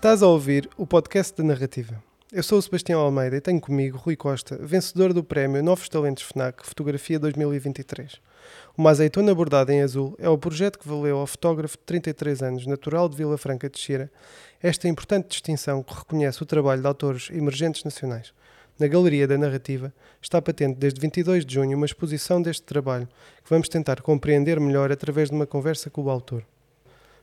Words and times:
Estás 0.00 0.22
a 0.22 0.26
ouvir 0.28 0.66
o 0.78 0.86
podcast 0.86 1.36
da 1.36 1.44
Narrativa. 1.44 2.02
Eu 2.32 2.42
sou 2.42 2.56
o 2.58 2.62
Sebastião 2.62 2.98
Almeida 2.98 3.36
e 3.36 3.40
tenho 3.40 3.60
comigo 3.60 3.98
Rui 3.98 4.16
Costa, 4.16 4.56
vencedor 4.56 5.12
do 5.12 5.22
prémio 5.22 5.62
Novos 5.62 5.90
Talentos 5.90 6.22
FNAC 6.22 6.66
Fotografia 6.66 7.18
2023. 7.18 8.18
Uma 8.78 8.88
azeitona 8.88 9.34
bordada 9.34 9.74
em 9.74 9.82
azul 9.82 10.16
é 10.18 10.26
o 10.26 10.38
projeto 10.38 10.78
que 10.78 10.88
valeu 10.88 11.18
ao 11.18 11.26
fotógrafo 11.26 11.76
de 11.76 11.84
33 11.84 12.42
anos, 12.42 12.66
natural 12.66 13.10
de 13.10 13.16
Vila 13.18 13.36
Franca 13.36 13.68
de 13.68 13.78
Xira, 13.78 14.10
esta 14.62 14.88
importante 14.88 15.28
distinção 15.28 15.82
que 15.82 15.92
reconhece 15.92 16.42
o 16.42 16.46
trabalho 16.46 16.80
de 16.80 16.88
autores 16.88 17.28
emergentes 17.30 17.84
nacionais. 17.84 18.32
Na 18.78 18.86
Galeria 18.86 19.28
da 19.28 19.36
Narrativa 19.36 19.92
está 20.22 20.40
patente 20.40 20.78
desde 20.78 20.98
22 20.98 21.44
de 21.44 21.52
junho 21.52 21.76
uma 21.76 21.84
exposição 21.84 22.40
deste 22.40 22.62
trabalho 22.62 23.06
que 23.44 23.50
vamos 23.50 23.68
tentar 23.68 24.00
compreender 24.00 24.58
melhor 24.60 24.90
através 24.90 25.28
de 25.28 25.36
uma 25.36 25.46
conversa 25.46 25.90
com 25.90 26.00
o 26.04 26.08
autor. 26.08 26.42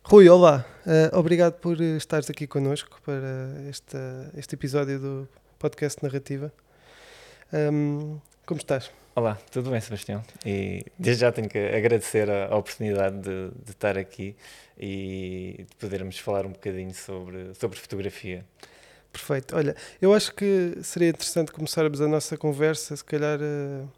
Rui, 0.09 0.29
olá. 0.29 0.65
Uh, 0.85 1.17
obrigado 1.19 1.55
por 1.55 1.81
estares 1.81 2.29
aqui 2.29 2.47
connosco 2.47 2.97
para 3.03 3.67
este, 3.69 3.97
este 4.37 4.55
episódio 4.55 4.97
do 4.97 5.29
podcast 5.59 6.01
Narrativa. 6.01 6.49
Um, 7.51 8.17
como 8.45 8.57
estás? 8.57 8.89
Olá, 9.13 9.37
tudo 9.51 9.69
bem, 9.69 9.81
Sebastião? 9.81 10.23
E 10.45 10.85
desde 10.97 11.19
já 11.23 11.31
tenho 11.33 11.49
que 11.49 11.59
agradecer 11.59 12.31
a, 12.31 12.45
a 12.45 12.55
oportunidade 12.55 13.17
de, 13.17 13.49
de, 13.65 13.71
estar 13.71 13.97
aqui 13.97 14.33
e 14.79 15.65
de 15.69 15.75
podermos 15.75 16.17
falar 16.19 16.45
um 16.45 16.53
bocadinho 16.53 16.93
sobre, 16.93 17.53
sobre 17.55 17.77
fotografia. 17.77 18.45
Perfeito. 19.11 19.57
Olha, 19.57 19.75
eu 20.01 20.13
acho 20.13 20.33
que 20.33 20.77
seria 20.83 21.09
interessante 21.09 21.51
começarmos 21.51 21.99
a 21.99 22.07
nossa 22.07 22.37
conversa, 22.37 22.95
se 22.95 23.03
calhar 23.03 23.39
uh, 23.41 23.91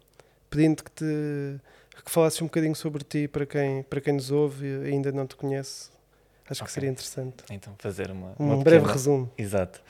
pedindo 0.50 0.82
que, 0.82 0.90
te, 0.90 1.60
que 2.04 2.10
falasses 2.10 2.42
um 2.42 2.46
bocadinho 2.46 2.74
sobre 2.74 3.04
ti 3.04 3.28
para 3.28 3.46
quem, 3.46 3.84
para 3.84 4.00
quem 4.00 4.14
nos 4.14 4.32
ouve 4.32 4.66
e 4.66 4.86
ainda 4.86 5.12
não 5.12 5.24
te 5.24 5.36
conhece. 5.36 5.99
Acho 6.50 6.62
okay. 6.62 6.66
que 6.66 6.72
seria 6.72 6.90
interessante. 6.90 7.44
Então, 7.50 7.74
fazer 7.78 8.10
uma. 8.10 8.34
Um 8.38 8.54
uma 8.54 8.64
breve 8.64 8.86
resumo. 8.86 9.30
Exato. 9.38 9.80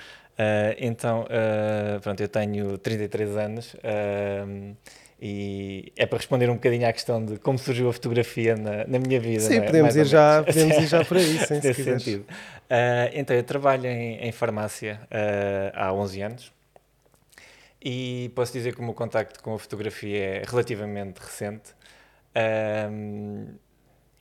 Uh, 0.40 0.72
então, 0.78 1.24
uh, 1.24 2.00
pronto, 2.00 2.18
eu 2.22 2.28
tenho 2.28 2.78
33 2.78 3.36
anos 3.36 3.74
uh, 3.74 4.76
e 5.20 5.92
é 5.96 6.06
para 6.06 6.16
responder 6.16 6.48
um 6.48 6.54
bocadinho 6.54 6.88
à 6.88 6.92
questão 6.94 7.22
de 7.22 7.38
como 7.38 7.58
surgiu 7.58 7.90
a 7.90 7.92
fotografia 7.92 8.56
na, 8.56 8.86
na 8.86 8.98
minha 8.98 9.20
vida. 9.20 9.40
Sim, 9.40 9.58
é? 9.58 9.60
podemos, 9.60 9.94
ir 9.96 10.06
já, 10.06 10.42
podemos 10.42 10.78
ir 10.78 10.86
já 10.86 11.04
por 11.04 11.18
aí, 11.18 11.38
sim, 11.46 11.60
Nesse 11.62 11.84
sentido. 11.84 12.24
então, 13.12 13.36
eu 13.36 13.42
trabalho 13.42 13.86
em, 13.86 14.16
em 14.16 14.32
farmácia 14.32 15.00
há 15.74 15.92
11 15.92 16.22
anos 16.22 16.52
e 17.82 18.30
posso 18.34 18.52
dizer 18.54 18.74
que 18.74 18.80
o 18.80 18.84
meu 18.84 18.94
contacto 18.94 19.42
com 19.42 19.54
a 19.54 19.58
fotografia 19.58 20.18
é 20.18 20.42
relativamente 20.46 21.18
recente 21.18 21.74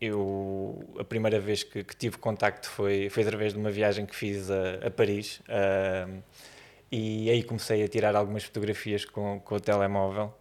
eu 0.02 0.84
a 0.98 1.04
primeira 1.04 1.40
vez 1.40 1.64
que, 1.64 1.84
que, 1.84 1.96
tive 1.96 2.18
contacto 2.18 2.70
foi, 2.70 3.10
foi 3.10 3.24
através 3.24 3.54
de 3.54 3.60
uma 3.60 3.70
viagem 3.70 4.06
que 4.06 4.16
fiz 4.16 4.50
a, 4.50 4.88
a 4.88 4.92
Paris 4.92 5.42
uh, 5.42 6.24
e 6.92 7.30
aí 7.30 7.44
comecei 7.44 7.84
a 7.84 7.88
tirar 7.88 8.16
algumas 8.16 8.44
fotografias 8.44 9.06
com, 9.06 9.40
com 9.40 9.56
o 9.56 9.60
telemóvel. 9.60 10.34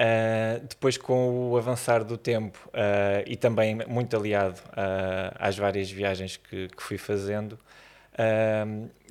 Uh, 0.00 0.64
depois, 0.68 0.96
com 0.96 1.50
o 1.50 1.56
avançar 1.56 2.04
do 2.04 2.16
tempo 2.16 2.58
uh, 2.68 3.24
e 3.26 3.36
também 3.36 3.76
muito 3.86 4.16
aliado 4.16 4.60
às 5.38 5.56
várias 5.56 5.90
viagens 5.90 6.36
que, 6.36 6.68
que 6.68 6.82
fui 6.82 6.98
fazendo, 6.98 7.58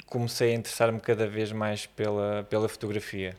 comecei 0.06 0.52
a 0.52 0.56
interessar-me 0.56 1.00
cada 1.00 1.28
vez 1.28 1.52
mais 1.52 1.86
pela, 1.86 2.46
pela 2.50 2.70
fotografia 2.70 3.36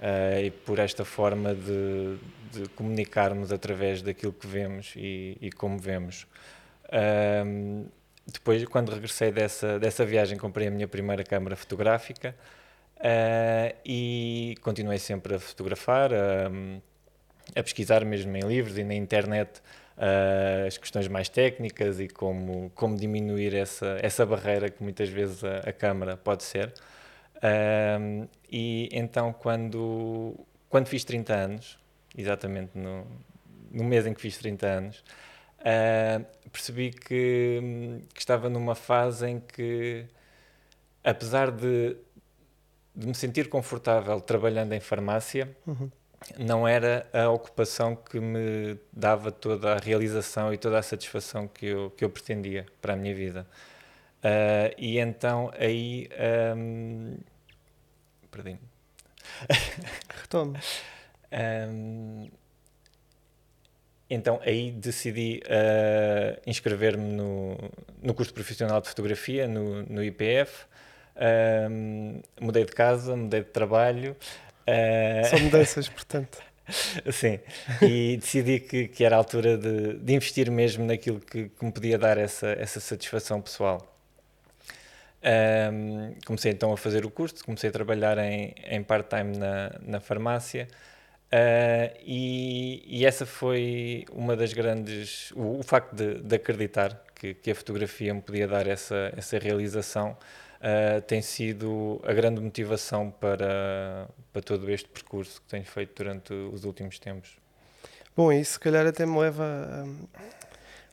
uh, 0.00 0.40
e 0.40 0.50
por 0.50 0.78
esta 0.78 1.04
forma 1.04 1.54
de, 1.54 2.16
de, 2.52 2.68
comunicarmos 2.70 3.52
através 3.52 4.02
daquilo 4.02 4.32
que 4.32 4.46
vemos 4.46 4.94
e, 4.96 5.36
e 5.40 5.52
como 5.52 5.78
vemos. 5.78 6.26
Uh, 6.86 7.86
depois, 8.26 8.64
quando 8.66 8.90
regressei 8.92 9.30
dessa, 9.30 9.78
dessa 9.78 10.04
viagem, 10.04 10.38
comprei 10.38 10.68
a 10.68 10.70
minha 10.70 10.88
primeira 10.88 11.22
câmara 11.22 11.56
fotográfica 11.56 12.34
uh, 12.96 13.76
e 13.84 14.56
continuei 14.62 14.98
sempre 14.98 15.34
a 15.34 15.38
fotografar, 15.38 16.10
a 16.12 17.62
pesquisar 17.62 18.04
mesmo 18.04 18.36
em 18.36 18.42
livros 18.42 18.78
e 18.78 18.84
na 18.84 18.94
internet 18.94 19.60
Uh, 20.00 20.66
as 20.66 20.78
questões 20.78 21.06
mais 21.08 21.28
técnicas 21.28 22.00
e 22.00 22.08
como, 22.08 22.72
como 22.74 22.96
diminuir 22.96 23.54
essa, 23.54 23.98
essa 24.00 24.24
barreira 24.24 24.70
que 24.70 24.82
muitas 24.82 25.10
vezes 25.10 25.44
a, 25.44 25.58
a 25.58 25.72
câmara 25.74 26.16
pode 26.16 26.42
ser. 26.42 26.72
Um, 27.42 28.28
e 28.50 28.88
então, 28.92 29.32
quando, 29.32 30.34
quando 30.68 30.86
fiz 30.86 31.04
30 31.04 31.34
anos, 31.34 31.78
exatamente 32.16 32.76
no, 32.76 33.06
no 33.70 33.84
mês 33.84 34.06
em 34.06 34.12
que 34.12 34.20
fiz 34.20 34.36
30 34.38 34.66
anos, 34.66 35.04
uh, 35.60 36.24
percebi 36.50 36.90
que, 36.90 38.02
que, 38.12 38.20
estava 38.20 38.48
numa 38.48 38.74
fase 38.74 39.26
em 39.26 39.40
que, 39.40 40.04
apesar 41.02 41.50
de, 41.50 41.96
de 42.94 43.06
me 43.06 43.14
sentir 43.14 43.48
confortável 43.48 44.20
trabalhando 44.20 44.74
em 44.74 44.80
farmácia, 44.80 45.56
uhum. 45.66 45.90
não 46.38 46.68
era 46.68 47.08
a 47.12 47.30
ocupação 47.30 47.96
que 47.96 48.20
me 48.20 48.76
dava 48.92 49.32
toda 49.32 49.74
a 49.74 49.78
realização 49.78 50.52
e 50.52 50.58
toda 50.58 50.78
a 50.78 50.82
satisfação 50.82 51.48
que 51.48 51.66
eu, 51.66 51.90
que 51.96 52.04
eu 52.04 52.10
pretendia 52.10 52.66
para 52.82 52.92
a 52.92 52.96
minha 52.96 53.14
vida. 53.14 53.46
Uh, 54.22 54.74
e 54.76 54.98
então 54.98 55.50
aí 55.58 56.06
um, 56.54 57.16
perdi-me. 58.30 58.60
Retome. 60.22 60.58
um, 61.32 62.28
então 64.08 64.40
aí 64.44 64.72
decidi 64.72 65.40
uh, 65.46 66.40
inscrever-me 66.44 67.12
no, 67.12 67.56
no 68.02 68.12
curso 68.12 68.34
profissional 68.34 68.80
de 68.80 68.88
fotografia, 68.88 69.46
no, 69.46 69.82
no 69.84 70.02
IPF. 70.02 70.66
Um, 71.70 72.20
mudei 72.40 72.64
de 72.64 72.72
casa, 72.72 73.14
mudei 73.14 73.40
de 73.40 73.50
trabalho. 73.50 74.16
Uh... 74.66 75.28
São 75.28 75.38
mudanças, 75.38 75.88
portanto. 75.88 76.38
Sim, 77.12 77.40
e 77.82 78.16
decidi 78.16 78.60
que, 78.60 78.88
que 78.88 79.04
era 79.04 79.16
a 79.16 79.18
altura 79.18 79.56
de, 79.56 79.94
de 79.94 80.14
investir 80.14 80.50
mesmo 80.50 80.84
naquilo 80.84 81.20
que, 81.20 81.48
que 81.48 81.64
me 81.64 81.72
podia 81.72 81.98
dar 81.98 82.16
essa, 82.16 82.48
essa 82.52 82.80
satisfação 82.80 83.40
pessoal. 83.40 83.89
Um, 85.22 86.14
comecei 86.24 86.50
então 86.50 86.72
a 86.72 86.78
fazer 86.78 87.04
o 87.04 87.10
curso, 87.10 87.44
comecei 87.44 87.68
a 87.68 87.72
trabalhar 87.72 88.16
em, 88.16 88.54
em 88.64 88.82
part-time 88.82 89.36
na, 89.36 89.78
na 89.82 90.00
farmácia 90.00 90.66
uh, 91.26 91.98
e, 92.02 92.82
e, 92.86 93.04
essa 93.04 93.26
foi 93.26 94.06
uma 94.12 94.34
das 94.34 94.54
grandes. 94.54 95.30
O, 95.32 95.58
o 95.58 95.62
facto 95.62 95.94
de, 95.94 96.22
de 96.22 96.36
acreditar 96.36 97.04
que, 97.14 97.34
que, 97.34 97.50
a 97.50 97.54
fotografia 97.54 98.14
me 98.14 98.22
podia 98.22 98.48
dar 98.48 98.66
essa, 98.66 99.12
essa 99.14 99.38
realização 99.38 100.16
uh, 100.56 101.02
tem 101.02 101.20
sido 101.20 102.00
a 102.02 102.14
grande 102.14 102.40
motivação 102.40 103.10
para, 103.10 104.08
para 104.32 104.40
todo 104.40 104.70
este 104.70 104.88
percurso 104.88 105.42
que 105.42 105.48
tenho 105.48 105.66
feito 105.66 106.02
durante 106.02 106.32
os 106.32 106.64
últimos 106.64 106.98
tempos. 106.98 107.36
Bom, 108.16 108.32
isso 108.32 108.52
se 108.52 108.60
calhar 108.60 108.86
até 108.86 109.04
me 109.04 109.18
leva 109.18 109.86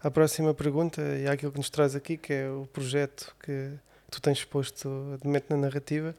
à, 0.01 0.07
à 0.07 0.11
próxima 0.11 0.53
pergunta 0.53 1.01
e 1.01 1.27
àquilo 1.27 1.53
que 1.53 1.57
nos 1.59 1.69
traz 1.69 1.95
aqui, 1.95 2.17
que 2.17 2.33
é 2.33 2.49
o 2.49 2.67
projeto 2.67 3.33
que 3.41 3.71
tu 4.09 4.21
tens 4.21 4.39
exposto 4.39 5.17
de 5.21 5.27
momento 5.27 5.49
na 5.49 5.57
narrativa, 5.57 6.15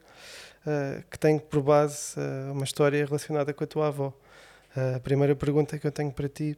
uh, 0.65 1.03
que 1.09 1.17
tem 1.17 1.39
por 1.39 1.61
base 1.61 2.19
uh, 2.19 2.51
uma 2.51 2.63
história 2.63 3.03
relacionada 3.05 3.53
com 3.53 3.63
a 3.63 3.67
tua 3.67 3.87
avó. 3.87 4.13
Uh, 4.75 4.97
a 4.97 4.99
primeira 4.99 5.35
pergunta 5.35 5.77
que 5.77 5.87
eu 5.87 5.91
tenho 5.91 6.11
para 6.11 6.29
ti, 6.29 6.57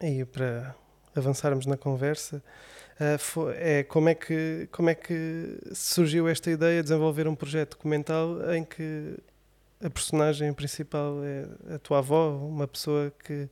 e 0.00 0.24
para 0.24 0.74
avançarmos 1.14 1.66
na 1.66 1.76
conversa, 1.76 2.42
é 3.58 3.82
como 3.84 4.08
é, 4.08 4.14
que, 4.14 4.68
como 4.70 4.90
é 4.90 4.94
que 4.94 5.58
surgiu 5.74 6.28
esta 6.28 6.50
ideia 6.50 6.82
de 6.82 6.88
desenvolver 6.88 7.26
um 7.26 7.34
projeto 7.34 7.70
documental 7.72 8.52
em 8.52 8.64
que 8.64 9.16
a 9.82 9.90
personagem 9.90 10.52
principal 10.52 11.16
é 11.24 11.74
a 11.74 11.78
tua 11.78 11.98
avó, 11.98 12.36
uma 12.36 12.68
pessoa 12.68 13.12
que, 13.24 13.48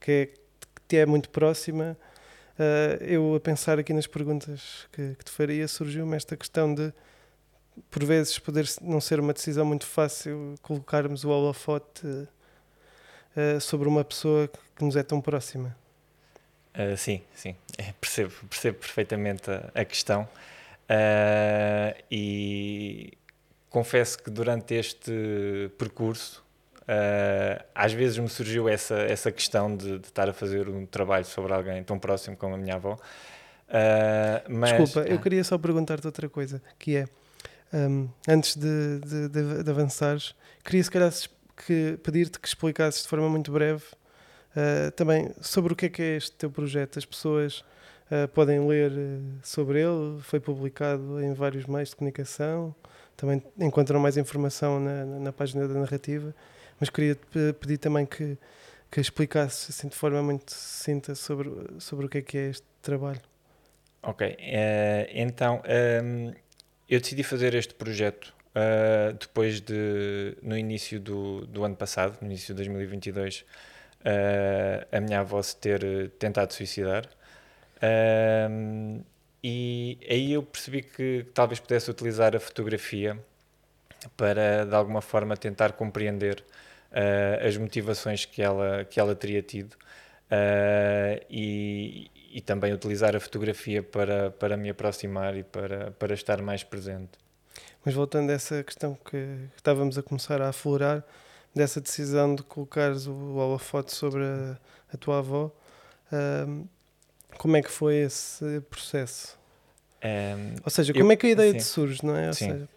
que, 0.00 0.12
é, 0.12 0.26
que 0.26 0.82
te 0.88 0.96
é 0.96 1.06
muito 1.06 1.28
próxima 1.30 1.96
Uh, 2.58 3.04
eu 3.04 3.34
a 3.34 3.40
pensar 3.40 3.78
aqui 3.78 3.92
nas 3.92 4.06
perguntas 4.06 4.88
que, 4.90 5.14
que 5.14 5.24
te 5.24 5.30
faria, 5.30 5.68
surgiu-me 5.68 6.16
esta 6.16 6.34
questão 6.36 6.74
de, 6.74 6.90
por 7.90 8.02
vezes, 8.02 8.38
poder 8.38 8.66
não 8.80 8.98
ser 8.98 9.20
uma 9.20 9.34
decisão 9.34 9.66
muito 9.66 9.84
fácil 9.86 10.54
colocarmos 10.62 11.22
o 11.22 11.28
holofote 11.28 12.06
uh, 12.06 13.60
sobre 13.60 13.86
uma 13.86 14.02
pessoa 14.02 14.50
que 14.74 14.84
nos 14.84 14.96
é 14.96 15.02
tão 15.02 15.20
próxima. 15.20 15.76
Uh, 16.74 16.96
sim, 16.96 17.22
sim, 17.34 17.54
é, 17.76 17.92
percebo, 18.00 18.32
percebo 18.48 18.78
perfeitamente 18.78 19.50
a, 19.50 19.70
a 19.74 19.84
questão 19.84 20.26
e 22.10 23.12
confesso 23.68 24.22
que 24.22 24.30
durante 24.30 24.72
este 24.72 25.70
percurso 25.76 26.45
Uh, 26.86 27.64
às 27.74 27.92
vezes 27.92 28.16
me 28.16 28.28
surgiu 28.28 28.68
essa, 28.68 28.94
essa 28.94 29.32
questão 29.32 29.76
de, 29.76 29.98
de, 29.98 30.06
estar 30.06 30.28
a 30.28 30.32
fazer 30.32 30.68
um 30.68 30.86
trabalho 30.86 31.24
sobre 31.24 31.52
alguém 31.52 31.82
tão 31.82 31.98
próximo 31.98 32.36
como 32.36 32.54
a 32.54 32.58
minha 32.58 32.76
avó. 32.76 32.94
Uh, 32.94 34.48
mas, 34.48 34.70
Desculpa, 34.70 35.08
eu 35.08 35.18
queria 35.18 35.42
só 35.42 35.58
perguntar-te 35.58 36.06
outra 36.06 36.28
coisa, 36.28 36.62
que 36.78 36.96
é, 36.96 37.08
um, 37.74 38.08
antes 38.28 38.54
de, 38.56 39.00
de, 39.00 39.28
de, 39.28 39.64
de, 39.64 39.70
avançares, 39.70 40.32
queria 40.64 40.84
se 40.84 40.90
calhar 40.90 41.12
que, 41.66 41.98
pedir-te 42.04 42.38
que 42.38 42.46
explicasses 42.46 43.02
de 43.02 43.08
forma 43.08 43.28
muito 43.28 43.50
breve 43.50 43.82
uh, 44.54 44.92
também 44.92 45.34
sobre 45.40 45.72
o 45.72 45.76
que 45.76 45.86
é 45.86 45.88
que 45.88 46.02
é 46.02 46.16
este 46.18 46.32
teu 46.32 46.52
projeto. 46.52 47.00
As 47.00 47.04
pessoas 47.04 47.64
podem 48.34 48.64
ler 48.64 48.92
sobre 49.42 49.80
ele, 49.80 50.20
foi 50.22 50.38
publicado 50.38 51.20
em 51.20 51.34
vários 51.34 51.66
meios 51.66 51.88
de 51.88 51.96
comunicação. 51.96 52.72
Também 53.16 53.42
encontram 53.58 53.98
mais 53.98 54.16
informação 54.16 54.78
na, 54.78 55.04
na, 55.04 55.18
na 55.18 55.32
página 55.32 55.66
da 55.66 55.74
narrativa. 55.74 56.32
Mas 56.78 56.90
queria 56.90 57.16
pedir 57.60 57.78
também 57.78 58.04
que, 58.04 58.36
que 58.90 59.00
explicasse 59.00 59.70
assim, 59.70 59.88
de 59.88 59.96
forma 59.96 60.22
muito 60.22 60.52
sucinta 60.52 61.14
sobre, 61.14 61.50
sobre 61.78 62.06
o 62.06 62.08
que 62.08 62.18
é 62.18 62.22
que 62.22 62.38
é 62.38 62.50
este 62.50 62.66
trabalho. 62.82 63.20
Ok, 64.02 64.28
uh, 64.28 64.36
então 65.10 65.62
um, 66.04 66.32
eu 66.88 67.00
decidi 67.00 67.22
fazer 67.22 67.54
este 67.54 67.74
projeto 67.74 68.32
uh, 68.56 69.12
depois 69.14 69.60
de, 69.60 70.36
no 70.42 70.56
início 70.56 71.00
do, 71.00 71.46
do 71.46 71.64
ano 71.64 71.76
passado, 71.76 72.16
no 72.20 72.28
início 72.28 72.54
de 72.54 72.62
2022, 72.62 73.40
uh, 73.40 74.96
a 74.96 75.00
minha 75.00 75.20
avó 75.20 75.42
se 75.42 75.56
ter 75.56 76.10
tentado 76.18 76.52
suicidar. 76.52 77.06
Uh, 77.76 79.04
e 79.42 79.98
aí 80.08 80.32
eu 80.32 80.42
percebi 80.42 80.82
que 80.82 81.26
talvez 81.34 81.60
pudesse 81.60 81.90
utilizar 81.90 82.34
a 82.34 82.40
fotografia 82.40 83.18
para, 84.16 84.64
de 84.64 84.74
alguma 84.74 85.00
forma, 85.00 85.36
tentar 85.36 85.72
compreender 85.72 86.44
uh, 86.96 87.46
as 87.46 87.56
motivações 87.56 88.24
que 88.24 88.42
ela, 88.42 88.84
que 88.84 88.98
ela 88.98 89.14
teria 89.14 89.42
tido 89.42 89.74
uh, 89.74 91.24
e, 91.28 92.10
e 92.32 92.40
também 92.40 92.72
utilizar 92.72 93.14
a 93.14 93.20
fotografia 93.20 93.82
para, 93.82 94.30
para 94.30 94.56
me 94.56 94.70
aproximar 94.70 95.36
e 95.36 95.42
para, 95.42 95.90
para 95.92 96.14
estar 96.14 96.40
mais 96.40 96.64
presente. 96.64 97.12
Mas 97.84 97.94
voltando 97.94 98.30
a 98.30 98.32
essa 98.32 98.64
questão 98.64 98.94
que, 98.94 99.10
que 99.10 99.56
estávamos 99.56 99.96
a 99.96 100.02
começar 100.02 100.40
a 100.40 100.48
aflorar, 100.48 101.04
dessa 101.54 101.80
decisão 101.80 102.34
de 102.34 102.42
colocares 102.42 103.06
o, 103.06 103.54
a 103.54 103.58
foto 103.58 103.94
sobre 103.94 104.22
a, 104.24 104.58
a 104.92 104.96
tua 104.98 105.18
avó, 105.18 105.50
uh, 106.12 106.68
como 107.38 107.56
é 107.56 107.62
que 107.62 107.70
foi 107.70 107.96
esse 107.96 108.60
processo? 108.68 109.38
Um, 110.04 110.56
Ou 110.62 110.70
seja, 110.70 110.92
como 110.92 111.06
eu, 111.06 111.12
é 111.12 111.16
que 111.16 111.26
a 111.26 111.30
ideia 111.30 111.52
sim. 111.52 111.58
te 111.58 111.64
surge, 111.64 112.04
não 112.04 112.14
é? 112.14 112.28
Ou 112.28 112.34
sim. 112.34 112.50
Seja, 112.50 112.68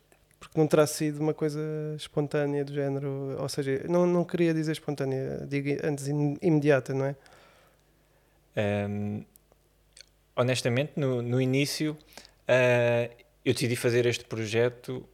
porque 0.49 0.59
não 0.59 0.67
terá 0.67 0.87
sido 0.87 1.19
uma 1.19 1.33
coisa 1.33 1.59
espontânea 1.95 2.65
do 2.65 2.73
género, 2.73 3.37
ou 3.39 3.47
seja, 3.47 3.85
não, 3.87 4.07
não 4.07 4.25
queria 4.25 4.53
dizer 4.53 4.71
espontânea, 4.71 5.45
digo 5.47 5.79
antes 5.83 6.07
imediata, 6.07 6.93
não 6.93 7.05
é? 7.05 7.15
Um, 8.89 9.23
honestamente, 10.35 10.93
no, 10.95 11.21
no 11.21 11.39
início, 11.39 11.93
uh, 11.93 13.15
eu 13.45 13.53
decidi 13.53 13.75
fazer 13.75 14.07
este 14.07 14.25
projeto 14.25 15.07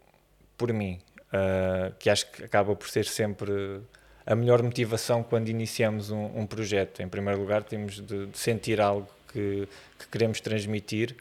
por 0.58 0.72
mim, 0.72 1.02
uh, 1.28 1.94
que 2.00 2.10
acho 2.10 2.32
que 2.32 2.46
acaba 2.46 2.74
por 2.74 2.88
ser 2.88 3.06
sempre 3.06 3.82
a 4.26 4.36
melhor 4.36 4.64
motivação 4.64 5.22
quando 5.22 5.50
iniciamos 5.50 6.12
um, 6.12 6.26
um 6.40 6.48
projeto. 6.48 7.02
Em 7.02 7.10
primeiro 7.10 7.40
lugar, 7.42 7.62
temos 7.62 7.96
de, 7.96 8.28
de 8.28 8.38
sentir 8.38 8.80
algo 8.80 9.08
que, 9.32 9.68
que 10.00 10.08
queremos 10.08 10.40
transmitir, 10.40 11.16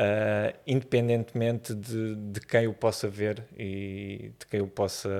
uh, 0.00 0.58
independentemente 0.66 1.74
de, 1.74 2.16
de, 2.16 2.40
quem 2.40 2.66
o 2.66 2.72
possa 2.72 3.08
ver 3.08 3.44
e 3.56 4.32
de 4.38 4.46
quem 4.46 4.60
o 4.60 4.66
possa 4.66 5.10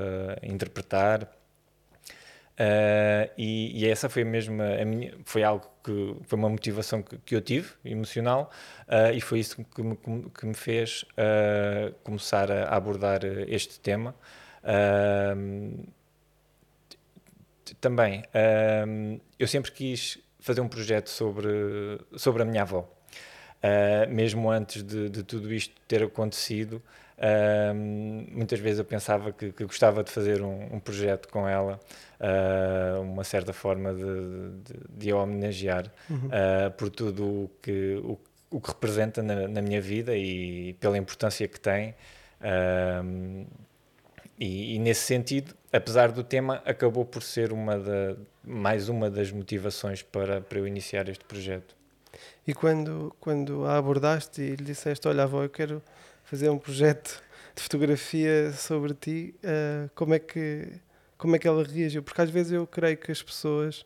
interpretar. 0.42 1.24
Uh, 1.24 3.30
e, 3.38 3.80
e, 3.80 3.88
essa 3.88 4.08
foi 4.08 4.22
mesmo 4.22 4.62
a 4.62 4.84
minha, 4.84 5.14
foi 5.24 5.42
algo 5.42 5.66
que 5.82 6.16
foi 6.24 6.38
uma 6.38 6.48
motivação 6.48 7.02
que, 7.02 7.16
que 7.18 7.34
eu 7.34 7.40
tive 7.40 7.70
emocional 7.82 8.50
uh, 8.86 9.14
e 9.14 9.20
foi 9.20 9.38
isso 9.38 9.64
que 9.64 9.82
me, 9.82 9.96
que 9.96 10.44
me 10.44 10.52
fez 10.52 11.06
uh, 11.12 11.94
começar 12.04 12.52
a 12.52 12.76
abordar 12.76 13.24
este 13.48 13.80
tema 13.80 14.14
também 17.80 18.22
eu 19.38 19.48
sempre 19.48 19.72
quis 19.72 20.18
fazer 20.38 20.60
um 20.60 20.68
projeto 20.68 21.08
sobre, 21.08 21.48
sobre 22.16 22.42
a 22.42 22.44
minha 22.44 22.60
avó. 22.60 22.86
Uh, 23.62 24.10
mesmo 24.10 24.50
antes 24.50 24.82
de, 24.82 25.10
de, 25.10 25.22
tudo 25.22 25.52
isto 25.52 25.74
ter 25.86 26.02
acontecido, 26.02 26.82
uh, 27.18 27.74
muitas 27.74 28.58
vezes 28.58 28.78
eu 28.78 28.86
pensava 28.86 29.32
que, 29.32 29.52
que 29.52 29.64
gostava 29.64 30.02
de 30.02 30.10
fazer 30.10 30.40
um, 30.40 30.76
um 30.76 30.80
projeto 30.80 31.28
com 31.28 31.46
ela, 31.46 31.78
uh, 32.18 33.02
uma 33.02 33.22
certa 33.22 33.52
forma 33.52 33.92
de, 33.92 34.02
de, 34.64 34.80
de 34.96 35.10
a 35.10 35.16
homenagear 35.16 35.92
uhum. 36.08 36.30
por 36.78 36.88
tudo 36.88 37.44
o 37.44 37.50
que, 37.60 38.00
o, 38.02 38.18
o 38.50 38.60
que 38.60 38.68
representa 38.68 39.22
na, 39.22 39.46
na, 39.46 39.60
minha 39.60 39.80
vida 39.80 40.16
e 40.16 40.72
pela 40.80 40.96
importância 40.96 41.46
que 41.46 41.60
tem. 41.60 41.94
E, 44.38 44.76
e, 44.76 44.78
nesse 44.78 45.02
sentido, 45.02 45.54
apesar 45.70 46.10
do 46.10 46.24
tema, 46.24 46.62
acabou 46.64 47.04
por 47.04 47.22
ser 47.22 47.52
uma 47.52 47.78
da, 47.78 48.16
mais 48.42 48.88
uma 48.88 49.10
das 49.10 49.30
motivações 49.30 50.00
para, 50.00 50.40
para 50.40 50.58
eu 50.58 50.66
iniciar 50.66 51.10
este 51.10 51.26
projeto. 51.26 51.79
E 52.46 52.54
quando, 52.54 53.14
quando 53.20 53.64
a 53.64 53.76
abordaste 53.76 54.40
e 54.40 54.56
lhe 54.56 54.64
disseste, 54.64 55.06
olha 55.08 55.24
avó, 55.24 55.42
eu 55.42 55.48
quero 55.48 55.82
fazer 56.24 56.48
um 56.50 56.58
projeto 56.58 57.22
de 57.54 57.62
fotografia 57.62 58.52
sobre 58.52 58.94
ti, 58.94 59.34
uh, 59.44 59.90
como, 59.94 60.14
é 60.14 60.18
que, 60.18 60.68
como 61.18 61.36
é 61.36 61.38
que 61.38 61.46
ela 61.46 61.62
reagiu? 61.64 62.02
Porque 62.02 62.20
às 62.20 62.30
vezes 62.30 62.52
eu 62.52 62.66
creio 62.66 62.96
que 62.96 63.10
as 63.10 63.22
pessoas 63.22 63.84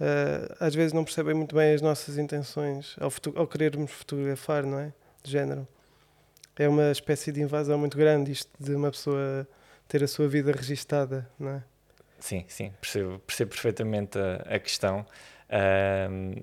uh, 0.00 0.54
às 0.60 0.74
vezes 0.74 0.92
não 0.92 1.04
percebem 1.04 1.34
muito 1.34 1.54
bem 1.54 1.74
as 1.74 1.82
nossas 1.82 2.18
intenções 2.18 2.96
ao, 2.98 3.12
ao 3.36 3.46
querermos 3.46 3.90
fotografar, 3.90 4.64
não 4.64 4.78
é? 4.78 4.92
De 5.22 5.30
género. 5.30 5.66
É 6.56 6.68
uma 6.68 6.90
espécie 6.92 7.32
de 7.32 7.42
invasão 7.42 7.78
muito 7.78 7.96
grande 7.98 8.30
isto 8.30 8.50
de 8.60 8.74
uma 8.74 8.90
pessoa 8.90 9.46
ter 9.88 10.04
a 10.04 10.08
sua 10.08 10.28
vida 10.28 10.52
registada, 10.52 11.28
não 11.38 11.50
é? 11.50 11.64
Sim, 12.20 12.44
sim, 12.48 12.72
percebo, 12.80 13.18
percebo 13.18 13.50
perfeitamente 13.50 14.18
a, 14.18 14.36
a 14.54 14.58
questão. 14.58 15.04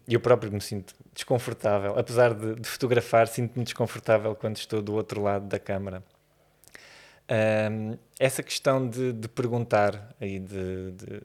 E 0.07 0.13
eu 0.13 0.19
próprio 0.19 0.51
me 0.51 0.61
sinto 0.61 0.93
desconfortável, 1.13 1.97
apesar 1.97 2.33
de, 2.33 2.55
de 2.55 2.67
fotografar, 2.67 3.27
sinto-me 3.27 3.65
desconfortável 3.65 4.33
quando 4.35 4.57
estou 4.57 4.81
do 4.81 4.93
outro 4.93 5.21
lado 5.21 5.47
da 5.47 5.59
câmara. 5.59 6.01
Um, 7.31 7.97
essa 8.19 8.43
questão 8.43 8.87
de, 8.89 9.13
de 9.13 9.27
perguntar 9.27 10.13
e 10.19 10.39
de, 10.39 10.91
de, 10.91 11.21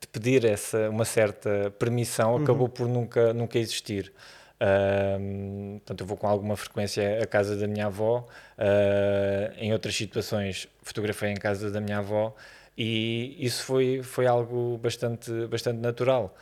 de, 0.00 0.06
pedir 0.12 0.44
essa, 0.44 0.88
uma 0.88 1.04
certa 1.04 1.72
permissão 1.76 2.34
uhum. 2.34 2.42
acabou 2.42 2.68
por 2.68 2.86
nunca, 2.86 3.32
nunca 3.32 3.58
existir. 3.58 4.12
Um, 4.60 5.78
portanto, 5.78 6.00
eu 6.02 6.06
vou 6.06 6.16
com 6.16 6.28
alguma 6.28 6.56
frequência 6.56 7.22
à 7.22 7.26
casa 7.26 7.56
da 7.56 7.66
minha 7.66 7.86
avó. 7.86 8.26
Uh, 8.58 9.54
em 9.58 9.72
outras 9.72 9.96
situações, 9.96 10.68
fotografei 10.82 11.30
em 11.30 11.36
casa 11.36 11.70
da 11.70 11.80
minha 11.80 11.98
avó 11.98 12.34
e 12.76 13.36
isso 13.38 13.64
foi, 13.64 14.02
foi 14.02 14.26
algo 14.26 14.78
bastante, 14.78 15.30
bastante 15.48 15.78
natural. 15.80 16.34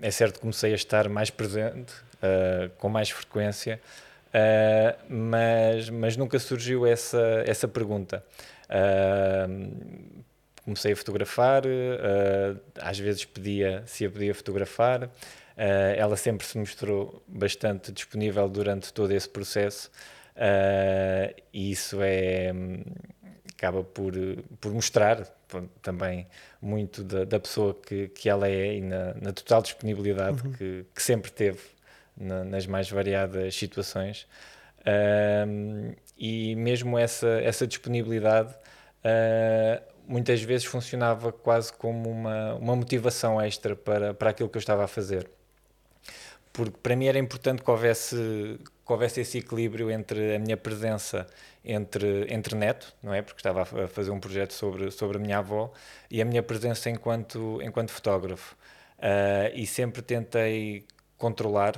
É 0.00 0.10
certo 0.10 0.34
que 0.34 0.40
comecei 0.40 0.72
a 0.72 0.76
estar 0.76 1.08
mais 1.08 1.28
presente, 1.28 1.92
uh, 1.92 2.70
com 2.78 2.88
mais 2.88 3.10
frequência, 3.10 3.80
uh, 4.28 5.12
mas, 5.12 5.90
mas 5.90 6.16
nunca 6.16 6.38
surgiu 6.38 6.86
essa, 6.86 7.42
essa 7.44 7.66
pergunta. 7.66 8.24
comecei 10.64 10.92
a 10.92 10.96
fotografar, 10.96 11.62
às 12.80 12.98
vezes 12.98 13.24
pedia 13.24 13.82
se 13.86 14.06
a 14.06 14.10
podia 14.10 14.34
fotografar. 14.34 15.10
Ela 15.96 16.16
sempre 16.16 16.46
se 16.46 16.56
mostrou 16.56 17.22
bastante 17.26 17.92
disponível 17.92 18.48
durante 18.48 18.92
todo 18.92 19.12
esse 19.12 19.28
processo 19.28 19.90
e 21.52 21.72
isso 21.72 21.98
é 22.00 22.52
acaba 23.60 23.84
por, 23.84 24.14
por 24.58 24.72
mostrar 24.72 25.22
também 25.82 26.26
muito 26.62 27.04
da, 27.04 27.24
da 27.26 27.38
pessoa 27.38 27.74
que, 27.74 28.08
que 28.08 28.26
ela 28.26 28.48
é 28.48 28.76
e 28.76 28.80
na, 28.80 29.14
na 29.14 29.32
total 29.34 29.60
disponibilidade 29.60 30.42
uhum. 30.42 30.52
que, 30.52 30.86
que, 30.94 31.02
sempre 31.02 31.30
teve 31.30 31.60
na, 32.16 32.42
nas 32.42 32.66
mais 32.66 32.90
variadas 32.90 33.54
situações 33.54 34.26
uh, 34.80 35.94
e 36.16 36.56
mesmo 36.56 36.98
essa, 36.98 37.28
essa 37.42 37.66
disponibilidade 37.66 38.54
muitas 40.06 40.42
vezes 40.42 40.66
funcionava 40.66 41.32
quase 41.32 41.72
como 41.72 42.10
uma, 42.10 42.54
uma 42.54 42.76
motivação 42.76 43.40
extra 43.40 43.74
para, 43.76 44.12
para 44.12 44.30
aquilo 44.30 44.48
que 44.48 44.56
eu 44.56 44.60
estava 44.60 44.84
a 44.84 44.88
fazer 44.88 45.28
porque 46.52 46.76
para 46.82 46.96
mim 46.96 47.06
era 47.06 47.18
importante 47.18 47.62
que 47.62 47.70
houvesse, 47.70 48.58
que 48.90 48.92
houvesse 48.92 49.20
esse 49.20 49.38
equilíbrio 49.38 49.88
entre 49.88 50.34
a 50.34 50.38
minha 50.40 50.56
presença 50.56 51.24
entre, 51.64 52.26
entre 52.28 52.56
neto, 52.56 52.92
não 53.00 53.14
é? 53.14 53.22
Porque 53.22 53.38
estava 53.38 53.62
a 53.62 53.86
fazer 53.86 54.10
um 54.10 54.18
projeto 54.18 54.52
sobre, 54.52 54.90
sobre 54.90 55.16
a 55.16 55.20
minha 55.20 55.38
avó 55.38 55.72
e 56.10 56.20
a 56.20 56.24
minha 56.24 56.42
presença 56.42 56.90
enquanto, 56.90 57.60
enquanto 57.62 57.90
fotógrafo. 57.90 58.56
Uh, 58.98 59.54
e 59.54 59.64
sempre 59.64 60.02
tentei 60.02 60.84
controlar 61.16 61.76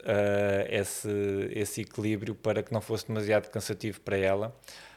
uh, 0.00 0.66
esse, 0.70 1.10
esse 1.52 1.82
equilíbrio 1.82 2.34
para 2.34 2.62
que 2.62 2.72
não 2.72 2.80
fosse 2.80 3.06
demasiado 3.06 3.50
cansativo 3.50 4.00
para 4.00 4.16
ela, 4.16 4.48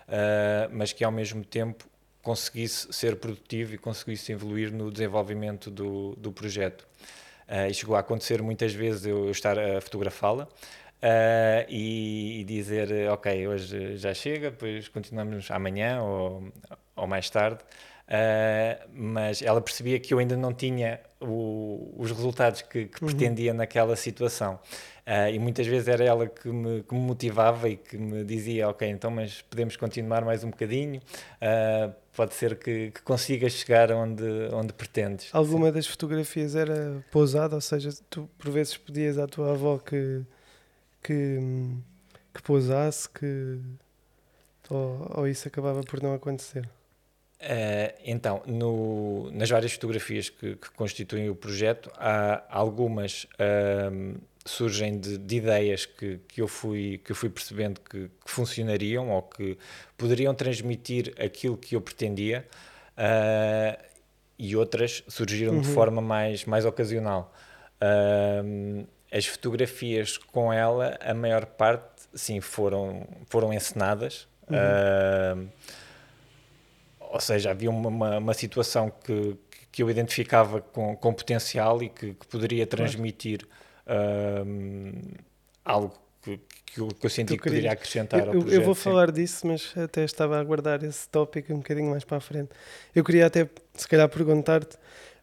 uh, 0.07 0.71
mas 0.71 0.93
que 0.93 1.03
ao 1.03 1.11
mesmo 1.11 1.43
tempo 1.43 1.85
conseguisse 2.21 2.87
ser 2.93 3.17
produtivo 3.17 3.75
e 3.75 3.77
conseguisse 3.77 4.31
evoluir 4.31 4.71
no 4.71 4.89
desenvolvimento 4.89 5.69
do, 5.69 6.15
do 6.15 6.31
projeto. 6.31 6.87
Uh, 7.49 7.69
e 7.69 7.73
chegou 7.73 7.97
a 7.97 7.99
acontecer 7.99 8.41
muitas 8.41 8.73
vezes 8.73 9.05
eu, 9.05 9.25
eu 9.25 9.31
estar 9.31 9.59
a 9.59 9.81
fotografá-la 9.81 10.47
uh, 11.03 11.65
e, 11.69 12.41
e, 12.41 12.43
dizer, 12.45 13.09
ok, 13.11 13.47
hoje 13.47 13.97
já 13.97 14.13
chega, 14.13 14.49
depois 14.51 14.87
continuamos 14.87 15.51
amanhã 15.51 16.01
ou, 16.01 16.51
ou 16.95 17.07
mais 17.07 17.29
tarde. 17.29 17.59
Uh, 18.03 18.89
mas 18.93 19.41
ela 19.41 19.61
percebia 19.61 19.97
que 19.97 20.13
eu 20.13 20.19
ainda 20.19 20.35
não 20.35 20.53
tinha 20.53 20.99
o, 21.21 21.95
os 21.97 22.11
resultados 22.11 22.61
que, 22.61 22.85
que 22.85 23.01
uhum. 23.01 23.09
pretendia 23.09 23.53
naquela 23.53 23.95
situação. 23.95 24.59
Uh, 25.05 25.33
e 25.33 25.39
muitas 25.39 25.65
vezes 25.67 25.87
era 25.87 26.03
ela 26.03 26.27
que 26.27 26.47
me, 26.47 26.83
que 26.83 26.93
me, 26.93 27.01
motivava 27.01 27.67
e 27.67 27.77
que 27.77 27.97
me 27.97 28.23
dizia: 28.23 28.69
Ok, 28.69 28.87
então, 28.87 29.09
mas 29.09 29.41
podemos 29.41 29.75
continuar 29.75 30.23
mais 30.23 30.43
um 30.43 30.49
bocadinho, 30.49 31.01
uh, 31.41 31.93
pode 32.15 32.33
ser 32.33 32.57
que, 32.57 32.91
que 32.91 33.01
consigas 33.01 33.53
chegar 33.53 33.91
onde, 33.91 34.23
onde 34.53 34.73
pretendes. 34.73 35.29
Alguma 35.33 35.71
das 35.71 35.87
fotografias 35.87 36.55
era 36.55 37.03
pousada, 37.11 37.55
ou 37.55 37.61
seja, 37.61 37.89
tu 38.09 38.29
por 38.37 38.51
vezes 38.51 38.77
pedias 38.77 39.17
à 39.17 39.27
tua 39.27 39.51
avó 39.51 39.77
que, 39.77 40.21
que, 41.03 41.39
que 42.33 42.41
pousasse, 42.41 43.09
que, 43.09 43.59
ou, 44.69 45.11
ou 45.17 45.27
isso 45.27 45.47
acabava 45.47 45.81
por 45.81 46.01
não 46.01 46.13
acontecer? 46.13 46.67
Uh, 47.43 47.93
então, 48.05 48.41
no, 48.45 49.29
nas 49.31 49.49
várias 49.49 49.73
fotografias 49.73 50.29
que, 50.29 50.55
que, 50.55 50.71
constituem 50.71 51.29
o 51.29 51.35
projeto, 51.35 51.91
há 51.97 52.41
algumas 52.49 53.25
uh, 53.33 54.17
surgem 54.45 54.97
de, 54.97 55.17
de, 55.17 55.35
ideias 55.35 55.85
que, 55.85 56.19
que, 56.25 56.41
eu 56.41 56.47
fui, 56.47 57.01
que 57.03 57.11
eu 57.11 57.15
fui 57.15 57.29
percebendo 57.29 57.81
que, 57.81 58.07
que 58.07 58.31
funcionariam 58.31 59.09
ou 59.09 59.23
que 59.23 59.57
poderiam 59.97 60.33
transmitir 60.33 61.13
aquilo 61.19 61.57
que 61.57 61.75
eu 61.75 61.81
pretendia, 61.81 62.47
uh, 62.97 63.83
e 64.39 64.55
outras 64.55 65.03
surgiram 65.09 65.55
uhum. 65.55 65.61
de 65.61 65.67
forma 65.67 66.01
mais, 66.01 66.45
mais 66.45 66.65
ocasional. 66.65 67.33
As 69.13 69.25
fotografias 69.25 70.17
com 70.17 70.51
ela, 70.51 70.97
a 70.99 71.13
maior 71.13 71.45
parte, 71.45 72.03
sim, 72.13 72.41
foram, 72.41 73.07
foram 73.29 73.53
encenadas. 73.53 74.27
Uhum 74.49 75.47
ou 77.13 77.19
seja, 77.19 77.51
havia 77.51 77.69
uma, 77.69 77.89
uma, 77.89 78.17
uma 78.17 78.33
situação 78.33 78.91
que, 79.03 79.37
que 79.71 79.83
eu 79.83 79.89
identificava 79.89 80.61
com, 80.61 80.95
com 80.95 81.13
potencial 81.13 81.83
e 81.83 81.87
que, 81.87 82.15
que 82.15 82.27
poderia 82.27 82.65
transmitir 82.65 83.47
um, 84.47 84.93
algo 85.63 85.93
que, 86.23 86.39
que, 86.65 86.79
eu, 86.81 86.87
que 86.87 87.05
eu 87.05 87.09
senti 87.11 87.37
que 87.37 87.43
poderia 87.43 87.71
acrescentar 87.71 88.19
eu, 88.19 88.25
ao 88.25 88.31
projeto. 88.31 88.53
Eu 88.53 88.61
vou 88.63 88.73
sim. 88.73 88.81
falar 88.81 89.11
disso, 89.11 89.45
mas 89.45 89.71
até 89.77 90.03
estava 90.03 90.37
a 90.37 90.39
aguardar 90.39 90.83
esse 90.83 91.07
tópico 91.07 91.53
um 91.53 91.57
bocadinho 91.57 91.91
mais 91.91 92.03
para 92.03 92.17
a 92.17 92.19
frente. 92.19 92.49
Eu 92.95 93.03
queria 93.03 93.27
até, 93.27 93.47
se 93.75 93.87
calhar, 93.87 94.09
perguntar-te: 94.09 94.75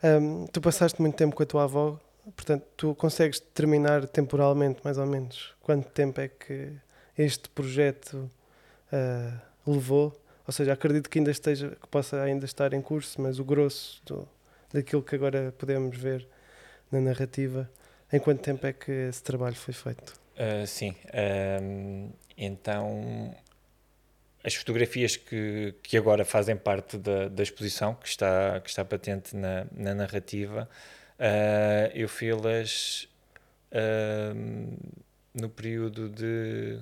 um, 0.04 0.46
tu 0.46 0.60
passaste 0.60 1.02
muito 1.02 1.16
tempo 1.16 1.34
com 1.34 1.42
a 1.42 1.46
tua 1.46 1.64
avó, 1.64 1.98
portanto, 2.36 2.66
tu 2.76 2.94
consegues 2.94 3.40
determinar 3.40 4.06
temporalmente, 4.06 4.80
mais 4.84 4.98
ou 4.98 5.06
menos, 5.06 5.54
quanto 5.60 5.88
tempo 5.90 6.20
é 6.20 6.28
que 6.28 6.72
este 7.16 7.48
projeto 7.50 8.30
uh, 8.92 9.40
levou? 9.70 10.18
Ou 10.46 10.52
seja, 10.52 10.72
acredito 10.72 11.08
que 11.08 11.18
ainda 11.18 11.30
esteja, 11.30 11.76
que 11.80 11.86
possa 11.88 12.22
ainda 12.22 12.44
estar 12.44 12.72
em 12.72 12.82
curso, 12.82 13.20
mas 13.20 13.38
o 13.38 13.44
grosso 13.44 14.02
do, 14.04 14.28
daquilo 14.72 15.02
que 15.02 15.14
agora 15.14 15.54
podemos 15.56 15.96
ver 15.96 16.26
na 16.90 17.00
narrativa, 17.00 17.70
em 18.12 18.18
quanto 18.18 18.40
tempo 18.40 18.66
é 18.66 18.72
que 18.72 18.90
esse 18.90 19.22
trabalho 19.22 19.54
foi 19.54 19.74
feito? 19.74 20.14
Uh, 20.34 20.66
sim, 20.66 20.90
uh, 20.90 22.12
então 22.36 23.34
as 24.42 24.54
fotografias 24.54 25.16
que, 25.16 25.74
que 25.82 25.96
agora 25.96 26.24
fazem 26.24 26.56
parte 26.56 26.96
da, 26.96 27.28
da 27.28 27.42
exposição, 27.42 27.94
que 27.94 28.08
está, 28.08 28.60
que 28.60 28.70
está 28.70 28.84
patente 28.84 29.36
na, 29.36 29.66
na 29.70 29.94
narrativa, 29.94 30.68
uh, 31.20 31.90
eu 31.94 32.08
fiz-las 32.08 33.08
no 35.32 35.48
período 35.48 36.08
de 36.08 36.80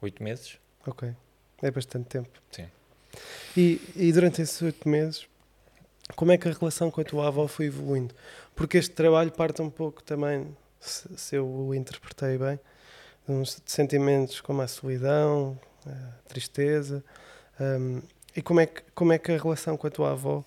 oito 0.00 0.20
meses. 0.22 0.58
Ok. 0.84 1.14
É 1.62 1.70
bastante 1.70 2.08
tempo. 2.08 2.28
Sim. 2.50 2.66
E, 3.56 3.80
e 3.94 4.12
durante 4.12 4.42
esses 4.42 4.60
oito 4.62 4.88
meses, 4.88 5.28
como 6.16 6.32
é 6.32 6.38
que 6.38 6.48
a 6.48 6.52
relação 6.52 6.90
com 6.90 7.00
a 7.00 7.04
tua 7.04 7.28
avó 7.28 7.46
foi 7.46 7.66
evoluindo? 7.66 8.14
Porque 8.54 8.78
este 8.78 8.92
trabalho 8.92 9.30
parte 9.30 9.62
um 9.62 9.70
pouco 9.70 10.02
também, 10.02 10.56
se, 10.80 11.08
se 11.16 11.36
eu 11.36 11.46
o 11.46 11.74
interpretei 11.74 12.36
bem, 12.36 12.58
de 13.26 13.32
uns 13.32 13.62
sentimentos 13.64 14.40
como 14.40 14.60
a 14.60 14.68
solidão, 14.68 15.58
a 15.86 16.28
tristeza. 16.28 17.02
Um, 17.60 18.02
e 18.36 18.42
como 18.42 18.60
é, 18.60 18.66
que, 18.66 18.82
como 18.94 19.12
é 19.12 19.18
que 19.18 19.32
a 19.32 19.38
relação 19.38 19.76
com 19.76 19.86
a 19.86 19.90
tua 19.90 20.10
avó, 20.10 20.44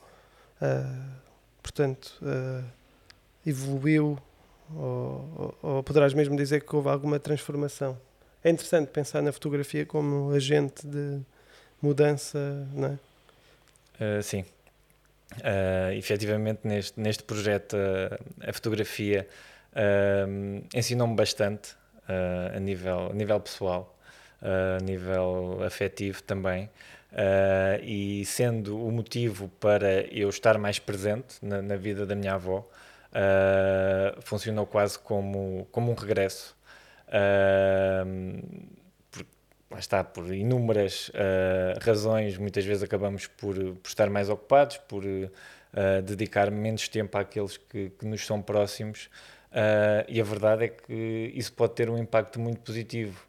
uh, 0.62 1.22
portanto, 1.68 2.18
uh, 2.22 2.64
evoluiu? 3.46 4.18
Ou, 4.76 5.56
ou, 5.62 5.76
ou 5.76 5.84
poderás 5.84 6.14
mesmo 6.14 6.36
dizer 6.36 6.62
que 6.62 6.76
houve 6.76 6.90
alguma 6.90 7.20
transformação? 7.20 7.98
é 8.48 8.50
interessante 8.50 8.90
pensar 8.90 9.22
na 9.22 9.32
fotografia 9.32 9.86
como 9.86 10.32
agente 10.32 10.86
de 10.88 11.20
mudança, 11.82 12.40
não 12.74 12.88
é? 12.88 14.20
Uh, 14.20 14.24
sim. 14.24 14.46
Uh, 15.40 15.92
efetivamente, 15.94 16.62
neste, 16.64 17.00
neste 17.00 17.24
projeto, 17.24 17.76
uh, 17.76 18.50
a 18.50 18.54
fotografia 18.54 19.28
uh, 19.74 20.66
ensinou-me 20.74 21.16
bastante 21.16 21.76
a, 22.56 22.58
nível, 22.60 23.12
a 23.12 23.14
nível 23.14 23.38
pessoal, 23.42 23.94
a 24.42 24.82
nível 24.82 25.62
afetivo 25.66 26.24
também. 26.24 26.70
E 27.84 28.24
sendo 28.26 28.86
o 28.86 28.92
motivo 28.92 29.50
para 29.60 30.02
eu 30.14 30.30
estar 30.30 30.58
mais 30.58 30.80
presente 30.80 31.38
na, 31.42 31.62
na 31.62 31.76
vida 31.76 32.06
da 32.06 32.16
minha 32.16 32.34
avó, 32.34 32.68
funcionou 34.22 34.66
quase 34.66 35.00
como, 35.00 35.68
como 35.72 35.92
um 35.92 35.96
regresso 35.96 36.58
Uh, 37.08 38.68
por, 39.10 39.26
lá 39.72 39.80
está, 39.80 40.04
por 40.04 40.34
inúmeras 40.34 41.10
uh, 41.10 41.80
razões, 41.82 42.38
muitas 42.38 42.66
vezes 42.66 42.84
acabamos 42.84 43.28
por, 43.28 43.56
por 43.56 43.88
estar 43.88 44.10
mais 44.10 44.30
ocupados, 44.30 44.78
por 44.78 45.04
uh, 45.06 46.02
dedicar 46.04 46.52
menos 46.52 46.88
tempo 46.90 47.18
àqueles 47.18 47.58
que, 47.58 47.92
que 47.92 48.06
nos 48.06 48.26
são 48.26 48.42
próximos. 48.42 49.10
Uh, 49.52 50.04
e 50.10 50.20
a 50.20 50.24
verdade 50.24 50.66
é 50.66 50.68
que 50.68 51.32
isso 51.34 51.54
pode 51.54 51.74
ter 51.74 51.90
um 51.90 51.98
impacto 51.98 52.40
muito 52.40 52.60
positivo, 52.60 53.26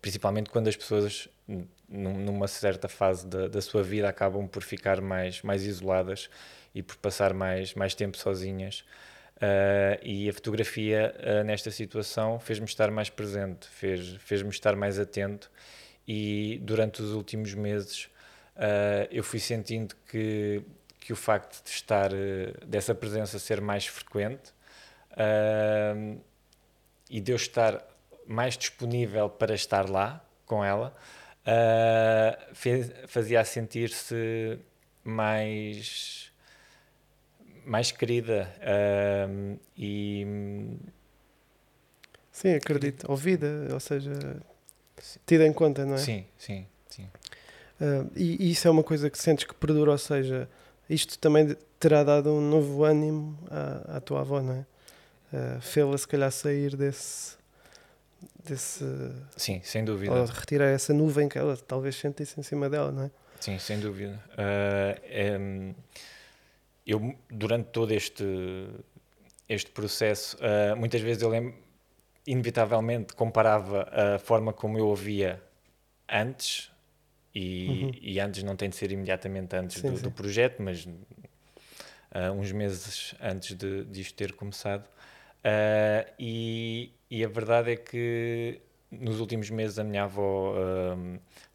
principalmente 0.00 0.50
quando 0.50 0.68
as 0.68 0.76
pessoas, 0.76 1.28
numa 1.92 2.48
certa 2.48 2.88
fase 2.88 3.26
da, 3.26 3.48
da 3.48 3.60
sua 3.60 3.82
vida, 3.82 4.08
acabam 4.08 4.48
por 4.48 4.62
ficar 4.62 5.00
mais, 5.00 5.42
mais 5.42 5.66
isoladas 5.66 6.30
e 6.74 6.82
por 6.82 6.96
passar 6.96 7.34
mais, 7.34 7.74
mais 7.74 7.94
tempo 7.94 8.16
sozinhas. 8.16 8.84
Uh, 9.36 9.98
e 10.02 10.28
a 10.28 10.32
fotografia, 10.32 11.14
uh, 11.18 11.44
nesta 11.44 11.70
situação, 11.70 12.38
fez-me 12.38 12.64
estar 12.64 12.90
mais 12.92 13.10
presente, 13.10 13.66
fez-me 13.68 14.18
fez 14.18 14.40
estar 14.42 14.76
mais 14.76 14.98
atento. 14.98 15.50
E 16.06 16.60
durante 16.62 17.02
os 17.02 17.12
últimos 17.12 17.52
meses, 17.52 18.04
uh, 18.56 19.08
eu 19.10 19.24
fui 19.24 19.40
sentindo 19.40 19.96
que, 20.08 20.62
que 21.00 21.12
o 21.12 21.16
facto 21.16 21.62
de 21.64 21.70
estar, 21.70 22.10
dessa 22.64 22.94
presença 22.94 23.38
ser 23.38 23.60
mais 23.60 23.86
frequente 23.86 24.52
e 27.10 27.20
de 27.20 27.32
eu 27.32 27.36
estar 27.36 27.84
mais 28.26 28.56
disponível 28.56 29.28
para 29.28 29.54
estar 29.54 29.90
lá 29.90 30.24
com 30.46 30.64
ela, 30.64 30.94
fez, 32.54 32.92
fazia 33.06 33.44
sentir-se 33.44 34.58
mais 35.04 36.32
mais 37.64 37.92
querida. 37.92 38.52
Uh, 38.60 39.58
e 39.76 40.26
sim 42.30 42.54
acredito. 42.54 43.10
Ouvida 43.10 43.68
ou 43.72 43.80
seja 43.80 44.12
tida 45.26 45.46
em 45.46 45.52
conta 45.52 45.84
não 45.84 45.94
é? 45.94 45.98
Sim 45.98 46.24
sim 46.38 46.66
sim. 46.88 47.08
Uh, 47.80 48.10
e, 48.14 48.46
e, 48.46 48.50
isso 48.52 48.68
é 48.68 48.70
uma 48.70 48.82
coisa 48.82 49.10
que 49.10 49.18
sentes 49.18 49.44
que 49.44 49.54
perdura 49.54 49.90
ou 49.90 49.98
seja 49.98 50.48
isto 50.88 51.18
também 51.18 51.56
terá 51.78 52.04
dado 52.04 52.30
um 52.30 52.40
novo 52.40 52.84
ânimo 52.84 53.38
à, 53.50 53.96
à 53.96 54.00
tua 54.00 54.20
avó 54.20 54.40
não 54.40 54.54
é? 54.54 54.66
Uh, 55.32 55.60
fê-la 55.60 55.96
se 55.96 56.06
calhar 56.06 56.30
sair 56.30 56.76
desse 56.76 57.36
desse 58.44 58.84
sim 59.36 59.60
sem 59.64 59.84
dúvida 59.84 60.12
ou 60.12 60.24
retirar 60.26 60.66
essa 60.66 60.92
nuvem 60.92 61.28
que 61.28 61.38
ela 61.38 61.56
talvez 61.56 61.96
sentisse 61.96 62.38
em 62.38 62.42
cima 62.42 62.68
dela 62.68 62.90
não 62.92 63.04
é 63.04 63.10
sim 63.40 63.58
sem 63.58 63.80
dúvida 63.80 64.22
uh, 64.32 65.74
eu, 66.86 67.14
durante 67.30 67.66
todo 67.70 67.92
este, 67.92 68.24
este 69.48 69.70
processo, 69.70 70.36
uh, 70.36 70.76
muitas 70.76 71.00
vezes 71.00 71.22
eu 71.22 71.28
lembro, 71.28 71.54
inevitavelmente 72.26 73.14
comparava 73.14 73.88
a 73.90 74.18
forma 74.18 74.52
como 74.52 74.78
eu 74.78 74.86
ouvia 74.86 75.42
antes, 76.08 76.70
e, 77.34 77.84
uhum. 77.84 77.90
e 78.00 78.20
antes 78.20 78.42
não 78.42 78.56
tem 78.56 78.68
de 78.68 78.76
ser 78.76 78.92
imediatamente 78.92 79.56
antes 79.56 79.80
sim, 79.80 79.90
do, 79.90 79.96
sim. 79.96 80.02
do, 80.02 80.10
projeto, 80.10 80.62
mas 80.62 80.84
uh, 80.84 82.32
uns 82.36 82.52
meses 82.52 83.14
antes 83.20 83.56
de, 83.56 83.84
de 83.84 84.00
isto 84.00 84.14
ter 84.14 84.32
começado. 84.32 84.86
Uh, 85.44 86.12
e, 86.18 86.92
e, 87.10 87.24
a 87.24 87.28
verdade 87.28 87.72
é 87.72 87.76
que 87.76 88.60
nos 88.90 89.20
últimos 89.20 89.50
meses 89.50 89.78
a 89.78 89.84
minha 89.84 90.04
avó 90.04 90.54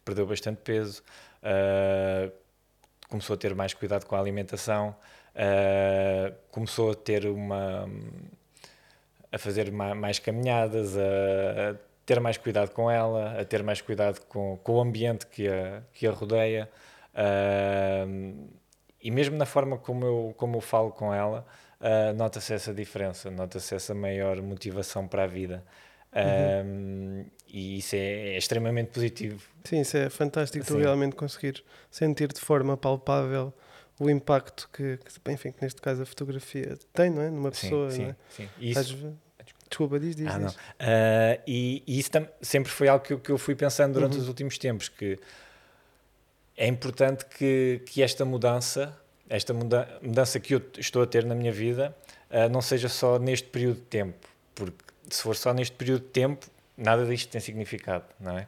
perdeu 0.04 0.26
bastante 0.26 0.58
peso, 0.62 1.02
começou 3.08 3.34
a 3.34 3.36
ter 3.36 3.54
mais 3.54 3.74
cuidado 3.74 4.04
com 4.04 4.14
a 4.14 4.20
alimentação, 4.20 4.94
uh, 5.34 6.34
começou 6.50 6.92
a 6.92 6.94
ter 6.94 7.26
uma. 7.26 7.88
a 9.32 9.38
fazer 9.38 9.70
mais 9.72 10.18
caminhadas, 10.18 10.96
a, 10.96 11.00
a, 11.70 11.74
ter 12.04 12.20
mais 12.20 12.36
cuidado 12.36 12.70
com 12.70 12.90
ela, 12.90 13.40
a 13.40 13.44
ter 13.44 13.62
mais 13.62 13.80
cuidado 13.80 14.20
com, 14.26 14.58
com 14.62 14.72
o 14.74 14.80
ambiente 14.80 15.26
que 15.26 15.48
a, 15.48 15.82
que 15.92 16.06
a 16.06 16.12
rodeia. 16.12 16.68
Uh, 17.14 18.48
e 19.00 19.10
mesmo 19.10 19.36
na 19.36 19.46
forma 19.46 19.78
como 19.78 20.04
eu, 20.04 20.34
como 20.36 20.56
eu 20.56 20.60
falo 20.60 20.90
com 20.90 21.14
ela, 21.14 21.46
uh, 21.80 22.14
nota-se 22.14 22.54
essa 22.54 22.72
diferença, 22.72 23.30
nota-se 23.30 23.74
essa 23.74 23.94
maior 23.94 24.40
motivação 24.42 25.06
para 25.06 25.24
a 25.24 25.26
vida. 25.26 25.64
Uhum. 26.10 27.26
e 27.46 27.78
isso 27.78 27.94
é, 27.94 27.98
é, 27.98 28.38
extremamente 28.38 28.88
positivo. 28.88 29.42
Sim, 29.62 29.80
isso 29.82 29.96
é 29.96 30.08
fantástico, 30.08 30.64
tu 30.64 30.78
realmente 30.78 31.14
conseguir 31.14 31.62
sentir 31.90 32.32
de 32.32 32.40
forma 32.40 32.78
palpável 32.78 33.52
o 34.00 34.08
impacto 34.08 34.70
que, 34.72 34.96
que, 34.96 35.30
enfim, 35.30 35.52
que 35.52 35.62
neste 35.62 35.82
caso 35.82 36.02
a 36.02 36.06
fotografia 36.06 36.78
tem, 36.94 37.10
não 37.10 37.20
é? 37.20 37.30
Numa 37.30 37.50
pessoa, 37.50 37.90
sim, 37.90 38.04
é? 38.04 38.16
Sim, 38.30 38.48
isso... 38.58 38.78
Às, 38.78 38.96
Desculpa, 39.68 40.00
diz, 40.00 40.16
diz. 40.16 40.28
Ah, 40.28 40.38
não. 40.38 40.48
Uh, 40.48 41.42
e, 41.46 41.82
e, 41.86 41.98
isso 41.98 42.10
sempre 42.40 42.72
foi 42.72 42.88
algo 42.88 43.04
que 43.04 43.12
eu, 43.12 43.20
que 43.20 43.30
eu 43.30 43.36
fui 43.36 43.54
pensando 43.54 43.92
durante 43.92 44.16
uhum. 44.16 44.22
os 44.22 44.28
últimos 44.28 44.56
tempos, 44.56 44.88
que 44.88 45.18
é 46.56 46.66
importante 46.66 47.24
que, 47.26 47.82
que 47.86 48.02
esta 48.02 48.24
mudança, 48.24 48.98
esta 49.28 49.52
muda, 49.52 49.88
mudança 50.02 50.40
que 50.40 50.54
eu 50.54 50.62
estou 50.78 51.02
a 51.02 51.06
ter 51.06 51.24
na 51.24 51.34
minha 51.34 51.52
vida, 51.52 51.94
uh, 52.30 52.48
não 52.50 52.60
seja 52.62 52.88
só 52.88 53.18
neste 53.18 53.48
período 53.48 53.76
de 53.76 53.82
tempo, 53.82 54.28
porque 54.54 54.84
se 55.08 55.22
for 55.22 55.36
só 55.36 55.52
neste 55.52 55.76
período 55.76 56.02
de 56.02 56.08
tempo, 56.08 56.46
nada 56.76 57.04
disto 57.06 57.30
tem 57.30 57.40
significado, 57.40 58.04
não 58.18 58.38
é? 58.38 58.42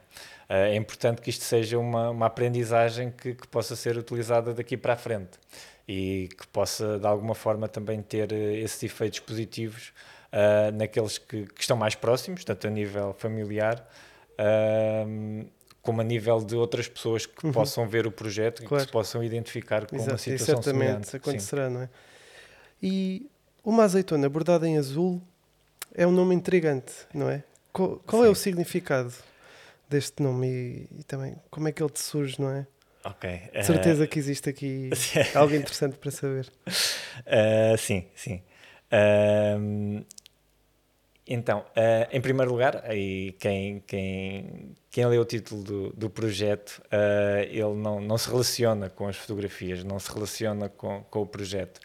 Uh, 0.48 0.52
é 0.52 0.76
importante 0.76 1.20
que 1.20 1.30
isto 1.30 1.44
seja 1.44 1.78
uma, 1.78 2.10
uma 2.10 2.26
aprendizagem 2.26 3.10
que, 3.10 3.34
que 3.34 3.48
possa 3.48 3.76
ser 3.76 3.96
utilizada 3.96 4.52
daqui 4.54 4.76
para 4.76 4.94
a 4.94 4.96
frente 4.96 5.38
e 5.86 6.28
que 6.38 6.46
possa, 6.48 6.98
de 6.98 7.06
alguma 7.06 7.34
forma, 7.34 7.68
também 7.68 8.00
ter 8.00 8.32
esses 8.32 8.82
efeitos 8.82 9.20
positivos 9.20 9.92
uh, 10.32 10.72
naqueles 10.76 11.18
que, 11.18 11.46
que, 11.46 11.60
estão 11.60 11.76
mais 11.76 11.94
próximos, 11.94 12.44
tanto 12.44 12.66
a 12.66 12.70
nível 12.70 13.14
familiar 13.18 13.84
como 15.82 16.00
a 16.00 16.04
nível 16.04 16.40
de 16.40 16.54
outras 16.56 16.88
pessoas 16.88 17.26
que 17.26 17.46
uhum. 17.46 17.52
possam 17.52 17.88
ver 17.88 18.06
o 18.06 18.12
projeto 18.12 18.62
claro. 18.62 18.76
e 18.76 18.78
que 18.78 18.86
se 18.86 18.92
possam 18.92 19.24
identificar 19.24 19.86
com 19.86 19.96
Exato, 19.96 20.12
uma 20.12 20.18
situação 20.18 20.44
e 20.44 20.62
certamente 20.62 21.06
semelhante. 21.08 21.16
acontecerá, 21.16 21.68
Sim. 21.68 21.74
não 21.74 21.82
é? 21.82 21.88
E 22.82 23.30
uma 23.64 23.84
azeitona 23.84 24.28
bordada 24.28 24.68
em 24.68 24.78
azul 24.78 25.20
é 25.94 26.06
um 26.06 26.12
nome 26.12 26.34
intrigante, 26.34 26.92
não 27.12 27.28
é? 27.28 27.42
Qual, 27.72 27.96
qual 28.06 28.24
é 28.24 28.28
o 28.28 28.34
significado 28.34 29.12
deste 29.88 30.22
nome 30.22 30.46
e, 30.46 31.00
e, 31.00 31.04
também 31.04 31.36
como 31.50 31.68
é 31.68 31.72
que 31.72 31.82
ele 31.82 31.90
te 31.90 32.00
surge, 32.00 32.40
não 32.40 32.50
é? 32.50 32.66
Ok. 33.04 33.50
De 33.52 33.64
certeza 33.64 34.04
uh... 34.04 34.08
que 34.08 34.18
existe 34.18 34.48
aqui 34.48 34.90
algo 35.34 35.54
interessante 35.54 35.96
para 35.96 36.10
saber. 36.10 36.50
Uh, 36.68 37.76
sim, 37.78 38.06
sim. 38.14 38.42
Uh, 38.92 40.04
então, 41.32 41.60
uh, 41.60 42.08
em 42.10 42.20
primeiro 42.20 42.50
lugar, 42.50 42.82
aí 42.84 43.30
quem, 43.38 43.78
quem, 43.86 44.74
quem 44.90 45.06
lê 45.06 45.16
o 45.16 45.24
título 45.24 45.62
do, 45.62 45.90
do 45.90 46.10
projeto, 46.10 46.82
uh, 46.86 47.44
ele 47.48 47.76
não, 47.76 48.00
não 48.00 48.18
se 48.18 48.28
relaciona 48.28 48.90
com 48.90 49.06
as 49.06 49.14
fotografias, 49.14 49.84
não 49.84 50.00
se 50.00 50.12
relaciona 50.12 50.68
com, 50.68 51.04
com 51.04 51.22
o 51.22 51.26
projeto. 51.26 51.78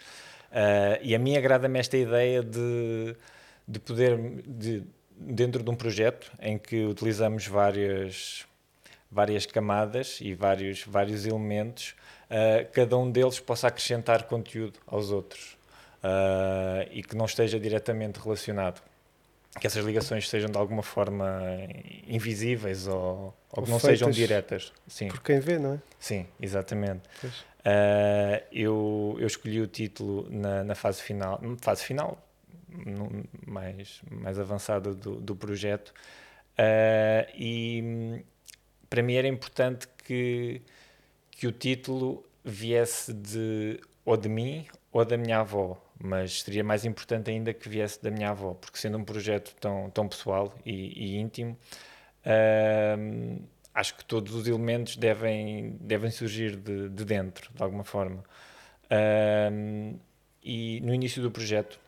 Uh, 0.50 0.98
e 1.00 1.14
a 1.14 1.18
mim 1.20 1.36
agrada-me 1.36 1.78
esta 1.78 1.96
ideia 1.96 2.42
de, 2.42 3.14
de 3.68 3.78
poder, 3.78 4.18
de, 4.48 4.82
dentro 5.16 5.62
de 5.62 5.70
um 5.70 5.76
projeto 5.76 6.32
em 6.40 6.58
que 6.58 6.84
utilizamos 6.84 7.46
várias, 7.46 8.44
várias 9.08 9.46
camadas 9.46 10.18
e 10.20 10.34
vários, 10.34 10.82
vários 10.82 11.24
elementos, 11.24 11.94
cada 12.72 12.98
um 12.98 13.08
deles 13.08 13.38
possa 13.38 13.68
acrescentar 13.68 14.24
conteúdo 14.24 14.80
aos 14.84 15.12
outros 15.12 15.56
e 16.90 17.00
que 17.00 17.14
não 17.16 17.24
esteja 17.24 17.58
diretamente 17.60 18.18
relacionado 18.18 18.82
que 19.60 19.66
essas 19.66 19.84
ligações 19.84 20.28
sejam 20.28 20.50
de 20.50 20.58
alguma 20.58 20.82
forma 20.82 21.40
invisíveis 22.06 22.86
ou, 22.86 23.34
ou 23.50 23.62
que 23.62 23.70
não 23.70 23.78
sejam 23.78 24.10
diretas. 24.10 24.72
Sim. 24.86 25.08
Por 25.08 25.22
quem 25.22 25.40
vê, 25.40 25.58
não 25.58 25.74
é? 25.74 25.80
Sim, 25.98 26.26
exatamente. 26.40 27.02
Uh, 27.24 28.42
eu, 28.52 29.16
eu 29.18 29.26
escolhi 29.26 29.60
o 29.60 29.66
título 29.66 30.28
na, 30.30 30.62
na 30.62 30.74
fase 30.74 31.02
final, 31.02 31.40
fase 31.60 31.82
final 31.82 32.22
mais, 33.46 34.00
mais 34.10 34.38
avançada 34.38 34.94
do, 34.94 35.16
do 35.16 35.34
projeto, 35.34 35.88
uh, 35.88 37.30
e 37.34 38.22
para 38.88 39.02
mim 39.02 39.14
era 39.14 39.26
importante 39.26 39.88
que, 40.04 40.60
que 41.30 41.46
o 41.46 41.52
título 41.52 42.24
viesse 42.44 43.12
de 43.12 43.80
ou 44.04 44.16
de 44.16 44.28
mim 44.28 44.66
ou 44.92 45.04
da 45.04 45.16
minha 45.16 45.40
avó 45.40 45.82
mas 45.98 46.42
seria 46.42 46.62
mais 46.64 46.84
importante 46.84 47.30
ainda 47.30 47.52
que 47.54 47.68
viesse 47.68 48.02
da 48.02 48.10
minha 48.10 48.30
avó, 48.30 48.54
porque 48.54 48.78
sendo 48.78 48.98
um 48.98 49.04
projeto 49.04 49.54
tão, 49.60 49.90
tão 49.90 50.08
pessoal 50.08 50.54
e, 50.64 51.14
e 51.14 51.16
íntimo, 51.16 51.56
acho 53.74 53.96
que 53.96 54.04
todos 54.04 54.34
os 54.34 54.46
elementos 54.46 54.96
devem, 54.96 55.76
devem 55.80 56.10
surgir 56.10 56.56
de, 56.56 56.88
de 56.88 57.04
dentro, 57.04 57.50
de 57.54 57.62
alguma 57.62 57.84
forma. 57.84 58.22
E 60.42 60.80
no 60.82 60.94
início 60.94 61.22
do 61.22 61.30
projeto, 61.30 61.78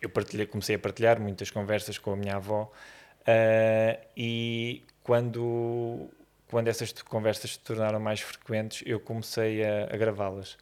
eu 0.00 0.10
comecei 0.48 0.76
a 0.76 0.78
partilhar 0.78 1.20
muitas 1.20 1.50
conversas 1.50 1.98
com 1.98 2.12
a 2.12 2.16
minha 2.16 2.36
avó, 2.36 2.70
ah, 3.28 3.98
e 4.16 4.82
quando, 5.02 6.08
quando 6.50 6.68
essas 6.68 6.92
conversas 7.02 7.52
se 7.52 7.58
tornaram 7.60 8.00
mais 8.00 8.20
frequentes, 8.20 8.82
eu 8.86 8.98
comecei 8.98 9.62
a, 9.62 9.84
a 9.84 9.96
gravá-las 9.98 10.56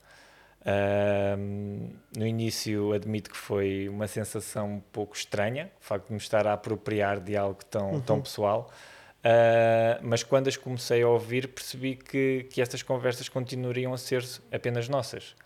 no 2.16 2.26
início 2.26 2.92
admito 2.92 3.30
que 3.30 3.36
foi 3.36 3.88
uma 3.88 4.08
sensação 4.08 4.74
um 4.74 4.80
pouco 4.80 5.16
estranha, 5.16 5.70
o 5.80 5.84
facto 5.84 6.06
de 6.08 6.12
me 6.12 6.18
estar 6.18 6.46
a 6.46 6.54
apropriar 6.54 7.20
de 7.20 7.36
algo 7.36 7.64
tão, 7.64 7.92
uhum. 7.92 8.00
tão 8.00 8.20
pessoal, 8.20 8.70
uh, 9.18 10.00
mas 10.02 10.24
quando 10.24 10.48
as 10.48 10.56
comecei 10.56 11.02
a 11.02 11.08
ouvir 11.08 11.48
percebi 11.48 11.94
que, 11.94 12.48
que 12.50 12.60
estas 12.60 12.82
conversas 12.82 13.28
continuariam 13.28 13.94
a 13.94 13.98
ser 13.98 14.24
apenas 14.50 14.88
nossas. 14.88 15.36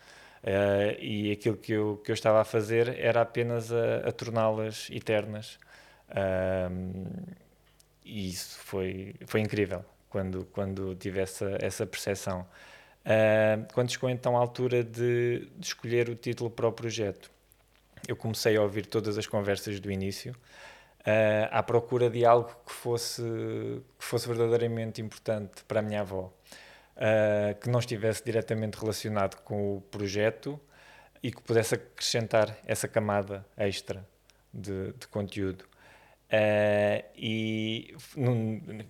Uh, 0.43 0.97
e 0.99 1.31
aquilo 1.33 1.57
que 1.59 1.73
eu, 1.73 2.01
que 2.03 2.11
eu 2.11 2.15
estava 2.15 2.41
a 2.41 2.45
fazer 2.45 2.99
era 2.99 3.21
apenas 3.21 3.71
a, 3.71 4.09
a 4.09 4.13
torná-las 4.13 4.89
eternas. 4.91 5.59
e 8.03 8.29
isso 8.31 8.59
foi, 8.59 9.15
foi 9.27 9.41
incrível 9.41 9.85
quando, 10.09 10.47
quando 10.47 10.95
tive 10.95 11.21
essa, 11.21 11.59
essa 11.61 11.87
percepção. 11.87 12.47
Uh, 13.01 13.67
quando 13.73 13.91
chegou 13.91 14.11
então 14.11 14.37
a 14.37 14.41
altura 14.41 14.85
de, 14.85 15.49
de, 15.57 15.67
escolher 15.67 16.11
o 16.11 16.15
título 16.15 16.51
para 16.51 16.69
o 16.69 16.73
projeto, 16.73 17.31
eu 18.07 18.15
comecei 18.15 18.57
a 18.57 18.63
ouvir 18.63 18.87
todas 18.87 19.17
as 19.17 19.27
conversas 19.27 19.81
do 19.81 19.91
início, 19.91 20.33
uh, 20.33 21.49
à 21.51 21.63
procura 21.63 22.11
de 22.11 22.25
algo 22.27 22.55
que 22.67 22.73
fosse, 22.73 23.23
que 23.99 24.05
fosse 24.05 24.29
verdadeiramente 24.29 25.01
importante 25.01 25.65
para 25.65 25.81
a 25.81 25.83
minha 25.83 26.01
avó, 26.01 26.33
uh, 26.97 27.59
que 27.59 27.71
não 27.71 27.81
estivesse 27.81 28.23
diretamente 28.23 28.79
relacionado 28.79 29.37
com 29.43 29.79
o 29.79 29.81
projeto 29.81 30.61
e 31.23 31.33
que 31.33 31.41
pudesse 31.41 31.75
acrescentar 31.77 32.55
essa 32.67 32.87
camada 32.87 33.47
extra 33.57 34.07
de, 34.53 34.93
de 34.93 35.09
conteúdo. 35.09 35.65
e 37.17 37.95
num, 38.15 38.85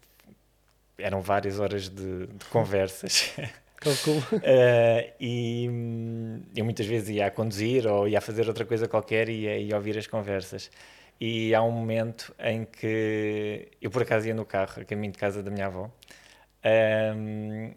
eram 0.98 1.20
várias 1.20 1.58
horas 1.58 1.88
de, 1.88 2.26
de 2.26 2.44
conversas. 2.46 3.34
Calculo. 3.80 4.18
Uh, 4.18 5.10
e 5.18 5.66
hum, 5.68 6.42
eu 6.54 6.64
muitas 6.64 6.86
vezes 6.86 7.08
ia 7.08 7.26
a 7.26 7.30
conduzir 7.30 7.86
ou 7.86 8.06
ia 8.06 8.18
a 8.18 8.20
fazer 8.20 8.46
outra 8.46 8.64
coisa 8.64 8.86
qualquer 8.86 9.28
e 9.28 9.40
ia, 9.40 9.58
ia 9.58 9.76
ouvir 9.76 9.96
as 9.96 10.06
conversas. 10.06 10.70
E 11.18 11.54
há 11.54 11.62
um 11.62 11.70
momento 11.70 12.34
em 12.38 12.64
que 12.64 13.68
eu 13.80 13.90
por 13.90 14.02
acaso 14.02 14.26
ia 14.26 14.34
no 14.34 14.44
carro 14.44 14.82
a 14.82 14.84
caminho 14.84 15.12
de 15.12 15.18
casa 15.18 15.42
da 15.42 15.50
minha 15.50 15.66
avó 15.66 15.90
um, 16.64 17.74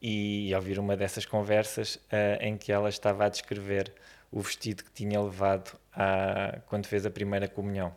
e 0.00 0.48
ia 0.48 0.56
ouvir 0.56 0.78
uma 0.78 0.96
dessas 0.96 1.26
conversas 1.26 1.96
uh, 1.96 2.40
em 2.40 2.56
que 2.56 2.72
ela 2.72 2.88
estava 2.88 3.26
a 3.26 3.28
descrever 3.28 3.92
o 4.30 4.40
vestido 4.40 4.84
que 4.84 4.90
tinha 4.90 5.20
levado 5.20 5.78
a, 5.94 6.58
quando 6.66 6.86
fez 6.86 7.06
a 7.06 7.10
primeira 7.10 7.48
comunhão. 7.48 7.94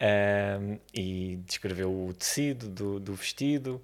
Um, 0.00 0.78
e 0.94 1.40
descreveu 1.44 1.90
o 1.90 2.14
tecido 2.14 2.68
do, 2.68 3.00
do 3.00 3.14
vestido, 3.14 3.82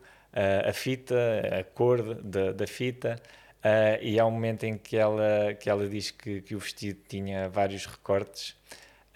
a 0.69 0.73
fita, 0.73 1.15
a 1.61 1.63
cor 1.63 2.15
da, 2.23 2.53
da 2.53 2.67
fita, 2.67 3.21
uh, 3.65 4.03
e 4.03 4.19
há 4.19 4.27
um 4.27 4.31
momento 4.31 4.65
em 4.65 4.77
que 4.77 4.97
ela, 4.97 5.55
que 5.59 5.71
ela 5.71 5.89
diz 5.89 6.11
que, 6.11 6.43
que 6.43 6.55
o 6.55 6.59
vestido 6.59 7.01
tinha 7.09 7.49
vários 7.49 7.87
recortes 7.87 8.51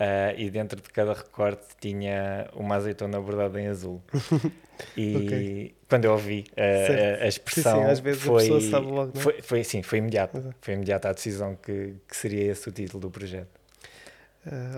uh, 0.00 0.34
e 0.36 0.50
dentro 0.50 0.80
de 0.80 0.88
cada 0.88 1.12
recorte 1.12 1.66
tinha 1.80 2.48
uma 2.54 2.76
azeitona 2.76 3.20
bordada 3.20 3.60
em 3.60 3.68
azul. 3.68 4.02
E 4.96 5.16
okay. 5.16 5.74
quando 5.88 6.04
eu 6.04 6.12
ouvi 6.12 6.44
uh, 6.52 7.20
a, 7.20 7.24
a, 7.24 7.26
expressão, 7.26 7.78
sim, 7.78 7.84
sim, 7.84 7.90
às 7.90 7.98
vezes 7.98 8.22
foi, 8.22 8.34
a 8.34 8.38
pessoa 8.38 8.60
sabe 8.60 8.86
logo, 8.86 9.10
não 9.12 9.20
é? 9.20 9.24
foi, 9.24 9.42
foi, 9.42 9.64
sim, 9.64 9.82
foi 9.82 9.98
imediato. 9.98 10.54
Foi 10.60 10.74
imediata 10.74 11.08
a 11.08 11.12
decisão 11.12 11.56
que, 11.56 11.96
que 12.06 12.16
seria 12.16 12.52
esse 12.52 12.68
o 12.68 12.70
título 12.70 13.00
do 13.00 13.10
projeto. 13.10 13.58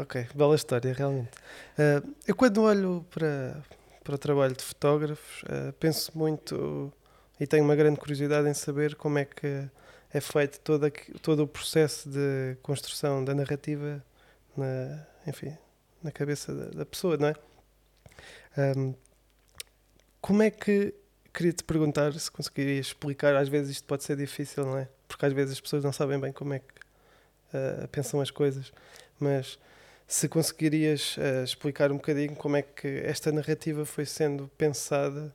Ok, 0.00 0.26
bela 0.34 0.54
história, 0.54 0.94
realmente. 0.94 1.28
Eu 2.26 2.34
quando 2.34 2.62
olho 2.62 3.04
para, 3.10 3.62
para 4.02 4.14
o 4.14 4.18
trabalho 4.18 4.54
de 4.54 4.62
fotógrafos, 4.62 5.42
uh, 5.42 5.72
penso 5.74 6.16
muito 6.16 6.92
e 7.38 7.46
tenho 7.46 7.64
uma 7.64 7.74
grande 7.74 7.98
curiosidade 7.98 8.48
em 8.48 8.54
saber 8.54 8.94
como 8.94 9.18
é 9.18 9.24
que 9.24 9.68
é 10.12 10.20
feito 10.20 10.60
todo, 10.60 10.90
todo 11.22 11.44
o 11.44 11.46
processo 11.46 12.08
de 12.08 12.56
construção 12.62 13.24
da 13.24 13.34
narrativa 13.34 14.04
na, 14.56 15.06
enfim, 15.26 15.56
na 16.02 16.10
cabeça 16.10 16.54
da, 16.54 16.70
da 16.70 16.86
pessoa, 16.86 17.16
não 17.16 17.28
é? 17.28 17.34
Um, 18.76 18.94
como 20.20 20.42
é 20.42 20.50
que 20.50 20.92
queria 21.32 21.52
te 21.52 21.64
perguntar 21.64 22.12
se 22.12 22.30
conseguirias 22.30 22.88
explicar, 22.88 23.34
às 23.36 23.48
vezes 23.48 23.70
isto 23.70 23.86
pode 23.86 24.04
ser 24.04 24.16
difícil, 24.16 24.64
não 24.64 24.76
é? 24.76 24.88
Porque 25.08 25.24
às 25.24 25.32
vezes 25.32 25.52
as 25.52 25.60
pessoas 25.60 25.84
não 25.84 25.92
sabem 25.92 26.18
bem 26.18 26.32
como 26.32 26.54
é 26.54 26.58
que 26.58 26.74
uh, 27.54 27.88
pensam 27.88 28.20
as 28.20 28.30
coisas, 28.30 28.72
mas 29.18 29.58
se 30.10 30.28
conseguirias 30.28 31.16
uh, 31.18 31.44
explicar 31.44 31.92
um 31.92 31.94
bocadinho 31.94 32.34
como 32.34 32.56
é 32.56 32.62
que 32.62 33.00
esta 33.04 33.30
narrativa 33.30 33.86
foi 33.86 34.04
sendo 34.04 34.50
pensada, 34.58 35.32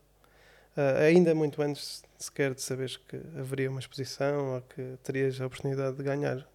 uh, 0.76 1.00
ainda 1.00 1.34
muito 1.34 1.62
antes 1.62 2.04
sequer 2.18 2.54
de 2.54 2.62
saberes 2.62 2.98
que 2.98 3.16
haveria 3.40 3.70
uma 3.72 3.80
exposição 3.80 4.56
ou 4.56 4.62
que 4.62 4.98
terias 5.02 5.40
a 5.40 5.46
oportunidade 5.46 5.96
de 5.96 6.04
ganhar 6.04 6.46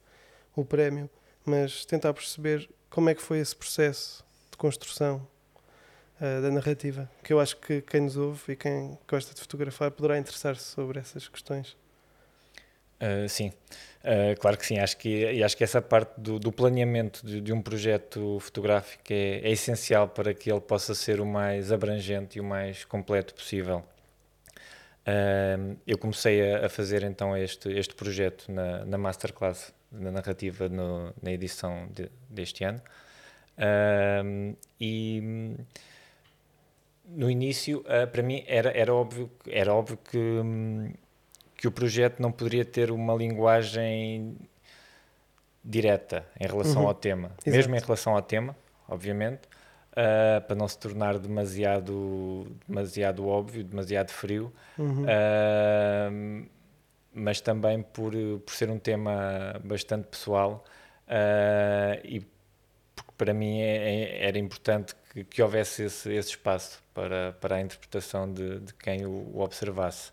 o 0.54 0.62
prémio, 0.62 1.09
mas 1.46 1.87
tentar 1.87 2.12
perceber 2.12 2.68
como 2.90 3.09
é 3.09 3.14
que 3.14 3.22
foi 3.22 3.38
esse 3.38 3.56
processo 3.56 4.22
de 4.50 4.59
construção 4.59 5.26
uh, 6.20 6.42
da 6.42 6.50
narrativa, 6.50 7.11
que 7.24 7.33
eu 7.33 7.40
acho 7.40 7.56
que 7.56 7.80
quem 7.80 8.02
nos 8.02 8.18
ouve 8.18 8.52
e 8.52 8.56
quem 8.56 8.98
gosta 9.09 9.33
de 9.33 9.40
fotografar 9.40 9.90
poderá 9.90 10.18
interessar-se 10.18 10.64
sobre 10.64 10.98
essas 10.98 11.26
questões. 11.26 11.74
Uh, 13.00 13.26
sim, 13.28 13.48
uh, 14.04 14.38
claro 14.38 14.58
que 14.58 14.66
sim. 14.66 14.78
Acho 14.78 14.96
que, 14.98 15.42
acho 15.42 15.56
que 15.56 15.64
essa 15.64 15.80
parte 15.80 16.20
do, 16.20 16.38
do 16.38 16.52
planeamento 16.52 17.24
de, 17.24 17.40
de, 17.40 17.52
um 17.52 17.62
projeto 17.62 18.38
fotográfico 18.40 19.04
é, 19.10 19.38
é, 19.38 19.50
essencial 19.50 20.06
para 20.06 20.34
que 20.34 20.52
ele 20.52 20.60
possa 20.60 20.94
ser 20.94 21.18
o 21.20 21.26
mais 21.26 21.72
abrangente 21.72 22.36
e 22.36 22.40
o 22.40 22.44
mais 22.44 22.84
completo 22.84 23.34
possível. 23.34 23.82
Uh, 25.00 25.78
eu 25.86 25.96
comecei 25.96 26.52
a, 26.52 26.66
a, 26.66 26.68
fazer 26.68 27.02
então 27.02 27.34
este, 27.34 27.70
este 27.72 27.94
projeto 27.94 28.52
na, 28.52 28.84
na 28.84 28.98
Masterclass, 28.98 29.72
na 29.90 30.10
narrativa, 30.10 30.68
no, 30.68 31.14
na 31.22 31.32
edição 31.32 31.88
de, 31.90 32.10
deste 32.28 32.64
ano. 32.64 32.82
e 34.78 35.56
no 37.06 37.30
início, 37.30 37.82
para 38.12 38.22
mim, 38.22 38.44
era, 38.46 38.70
era, 38.70 38.94
óbvio, 38.94 39.30
era 39.48 39.74
óbvio 39.74 39.96
que. 39.96 40.18
Um, 40.18 40.92
que 41.61 41.68
o 41.68 41.70
projeto 41.70 42.20
não 42.23 42.33
poderia 42.33 42.64
ter 42.64 42.90
uma 42.90 43.14
linguagem 43.14 44.35
direta 45.62 46.27
em 46.40 46.46
relação 46.46 46.81
uhum. 46.81 46.88
ao 46.88 46.94
tema, 46.94 47.33
Exato. 47.44 47.51
mesmo 47.51 47.77
em 47.77 47.79
relação 47.79 48.14
ao 48.14 48.23
tema, 48.23 48.57
obviamente, 48.88 49.42
uh, 49.92 50.40
para 50.46 50.57
não 50.57 50.66
se 50.66 50.79
tornar 50.79 51.18
demasiado, 51.18 52.46
demasiado 52.66 53.29
óbvio, 53.29 53.62
demasiado 53.62 54.11
frio, 54.11 54.51
uhum. 54.79 55.05
uh, 55.05 56.49
mas 57.12 57.42
também 57.42 57.83
por, 57.83 58.14
por 58.14 58.55
ser 58.55 58.70
um 58.70 58.79
tema 58.79 59.61
bastante 59.62 60.07
pessoal 60.07 60.64
uh, 61.09 62.01
e 62.03 62.27
porque 62.96 63.12
para 63.18 63.35
mim 63.35 63.61
é, 63.61 64.23
é, 64.23 64.29
era 64.29 64.38
importante 64.38 64.94
que, 65.12 65.25
que 65.25 65.42
houvesse 65.42 65.83
esse, 65.83 66.11
esse, 66.11 66.31
espaço 66.31 66.83
para, 66.94 67.35
para 67.38 67.57
a 67.57 67.61
interpretação 67.61 68.33
de, 68.33 68.61
de 68.61 68.73
quem 68.73 69.05
o, 69.05 69.31
o 69.35 69.40
observasse. 69.40 70.11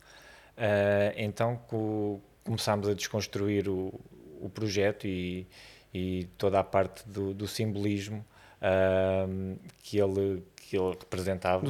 Uh, 0.58 1.14
então 1.16 1.56
co 1.68 2.20
começámos 2.44 2.88
a 2.88 2.94
desconstruir 2.94 3.70
o, 3.70 3.94
o 4.42 4.50
projeto 4.50 5.06
e, 5.06 5.46
e, 5.94 6.28
toda 6.38 6.60
a 6.60 6.64
parte 6.64 7.08
do, 7.08 7.34
do 7.34 7.48
simbolismo 7.48 8.26
uh, 8.62 9.60
que, 9.84 10.00
ele, 10.00 10.44
que 10.56 10.78
ele 10.78 10.96
representava. 11.00 11.64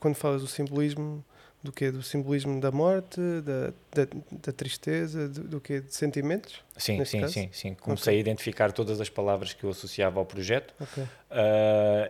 quando 0.00 0.14
falas 0.14 0.40
do 0.40 0.48
simbolismo, 0.48 1.24
do 1.64 1.72
que 1.72 1.90
Do 1.90 2.02
simbolismo 2.02 2.60
da 2.60 2.70
morte, 2.70 3.18
da, 3.42 3.72
da, 4.04 4.08
da 4.30 4.52
tristeza, 4.52 5.26
do, 5.26 5.44
do 5.44 5.60
que 5.60 5.80
De 5.80 5.94
sentimentos? 5.94 6.62
Sim, 6.76 7.02
sim, 7.06 7.20
caso? 7.22 7.32
sim, 7.32 7.48
sim. 7.52 7.74
Comecei 7.74 8.12
okay. 8.12 8.18
a 8.18 8.20
identificar 8.20 8.70
todas 8.70 9.00
as 9.00 9.08
palavras 9.08 9.54
que 9.54 9.64
eu 9.64 9.70
associava 9.70 10.20
ao 10.20 10.26
projeto 10.26 10.74
okay. 10.78 11.04
uh, 11.04 11.08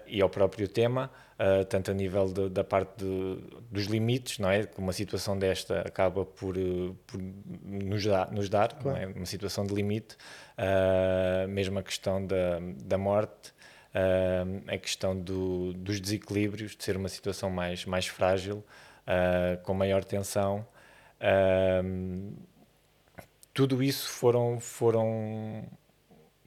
e 0.08 0.20
ao 0.20 0.28
próprio 0.28 0.66
tema, 0.66 1.08
uh, 1.38 1.64
tanto 1.66 1.92
a 1.92 1.94
nível 1.94 2.26
de, 2.26 2.48
da 2.48 2.64
parte 2.64 3.04
de, 3.04 3.38
dos 3.70 3.84
limites, 3.84 4.40
não 4.40 4.50
é? 4.50 4.68
Uma 4.76 4.92
situação 4.92 5.38
desta 5.38 5.82
acaba 5.82 6.26
por, 6.26 6.56
por 7.06 7.20
nos, 7.62 8.04
dar, 8.04 8.32
nos 8.32 8.48
dar 8.48 8.74
claro. 8.74 8.98
é? 8.98 9.06
uma 9.06 9.26
situação 9.26 9.64
de 9.64 9.72
limite, 9.72 10.16
uh, 10.58 11.46
mesmo 11.46 11.78
a 11.78 11.82
questão 11.82 12.26
da, 12.26 12.58
da 12.84 12.98
morte. 12.98 13.54
A 14.66 14.76
questão 14.76 15.16
do, 15.16 15.72
dos 15.72 16.00
desequilíbrios, 16.00 16.74
de 16.74 16.82
ser 16.82 16.96
uma 16.96 17.08
situação 17.08 17.48
mais, 17.48 17.84
mais 17.84 18.08
frágil, 18.08 18.64
uh, 19.06 19.62
com 19.62 19.74
maior 19.74 20.04
tensão. 20.04 20.66
Uh, 21.20 22.32
tudo 23.52 23.82
isso 23.82 24.08
foram, 24.08 24.58
foram, 24.58 25.64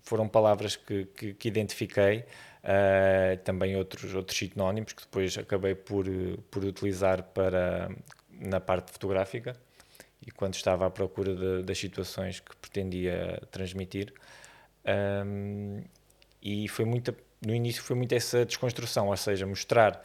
foram 0.01 0.27
palavras 0.27 0.75
que, 0.75 1.05
que, 1.05 1.33
que 1.33 1.47
identifiquei, 1.47 2.19
uh, 2.63 3.37
também 3.43 3.75
outros, 3.77 4.13
outros 4.13 4.37
sinónimos 4.37 4.93
que 4.93 5.03
depois 5.03 5.37
acabei 5.37 5.73
por, 5.73 6.05
por 6.51 6.63
utilizar 6.63 7.23
para, 7.23 7.89
na 8.29 8.59
parte 8.59 8.91
fotográfica 8.91 9.55
e 10.25 10.31
quando 10.31 10.55
estava 10.55 10.85
à 10.85 10.89
procura 10.89 11.33
de, 11.33 11.63
das 11.63 11.77
situações 11.77 12.39
que 12.41 12.55
pretendia 12.57 13.41
transmitir. 13.51 14.13
Um, 15.25 15.83
e 16.41 16.67
foi 16.67 16.85
muito, 16.85 17.15
no 17.45 17.53
início 17.53 17.81
foi 17.81 17.95
muito 17.95 18.13
essa 18.13 18.45
desconstrução, 18.45 19.07
ou 19.07 19.17
seja, 19.17 19.45
mostrar 19.45 20.03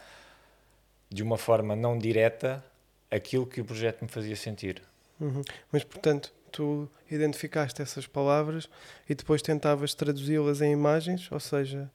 de 1.13 1.21
uma 1.21 1.37
forma 1.37 1.75
não 1.75 1.97
direta 1.97 2.63
aquilo 3.09 3.45
que 3.45 3.61
o 3.61 3.65
projeto 3.65 4.01
me 4.01 4.07
fazia 4.07 4.35
sentir. 4.35 4.81
Uhum. 5.19 5.43
Mas, 5.71 5.83
portanto, 5.83 6.33
tu 6.51 6.89
identificaste 7.09 7.81
essas 7.81 8.07
palavras 8.07 8.67
e 9.07 9.13
depois 9.13 9.41
tentavas 9.41 9.93
traduzi-las 9.93 10.61
em 10.61 10.71
imagens, 10.71 11.31
ou 11.31 11.39
seja. 11.39 11.89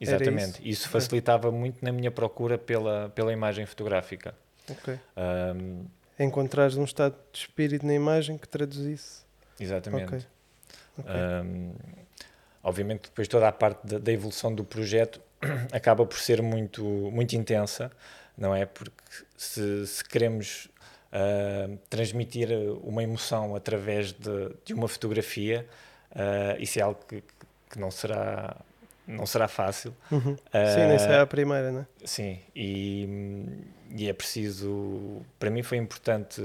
Exatamente, 0.00 0.58
isso? 0.60 0.68
isso? 0.68 0.88
facilitava 0.88 1.48
okay. 1.48 1.60
muito 1.60 1.84
na 1.84 1.92
minha 1.92 2.10
procura 2.10 2.58
pela, 2.58 3.10
pela 3.10 3.32
imagem 3.32 3.66
fotográfica. 3.66 4.34
Ok. 4.68 4.98
Um, 5.16 5.84
Encontrares 6.18 6.76
um 6.76 6.84
estado 6.84 7.16
de 7.32 7.38
espírito 7.40 7.86
na 7.86 7.94
imagem 7.94 8.38
que 8.38 8.48
traduzisse. 8.48 9.22
Exatamente. 9.60 10.04
Okay. 10.04 10.22
Okay. 10.98 11.14
Um, 11.14 11.74
obviamente, 12.62 13.02
depois 13.04 13.28
toda 13.28 13.48
a 13.48 13.52
parte 13.52 13.86
da, 13.86 13.98
da 13.98 14.12
evolução 14.12 14.54
do 14.54 14.64
projeto 14.64 15.20
acaba 15.72 16.04
por 16.04 16.18
ser 16.18 16.42
muito, 16.42 16.82
muito 16.84 17.36
intensa 17.36 17.90
não 18.36 18.54
é? 18.54 18.66
Porque 18.66 19.02
se, 19.36 19.86
se 19.86 20.04
queremos 20.04 20.68
uh, 21.12 21.76
transmitir 21.88 22.48
uma 22.82 23.02
emoção 23.02 23.54
através 23.54 24.12
de, 24.12 24.54
de 24.64 24.74
uma 24.74 24.88
fotografia, 24.88 25.66
uh, 26.12 26.60
isso 26.60 26.78
é 26.78 26.82
algo 26.82 27.00
que, 27.06 27.22
que, 27.70 27.78
não 27.78 27.90
será 27.90 28.56
não 29.06 29.26
será 29.26 29.48
fácil. 29.48 29.94
Uhum. 30.10 30.32
Uh, 30.32 30.36
sim, 30.74 30.86
nem 30.86 31.16
é 31.16 31.20
a 31.20 31.26
primeira, 31.26 31.72
né? 31.72 31.86
Sim, 32.04 32.38
e, 32.54 33.44
e 33.90 34.08
é 34.08 34.12
preciso. 34.12 35.22
Para 35.38 35.50
mim 35.50 35.62
foi 35.62 35.78
importante 35.78 36.42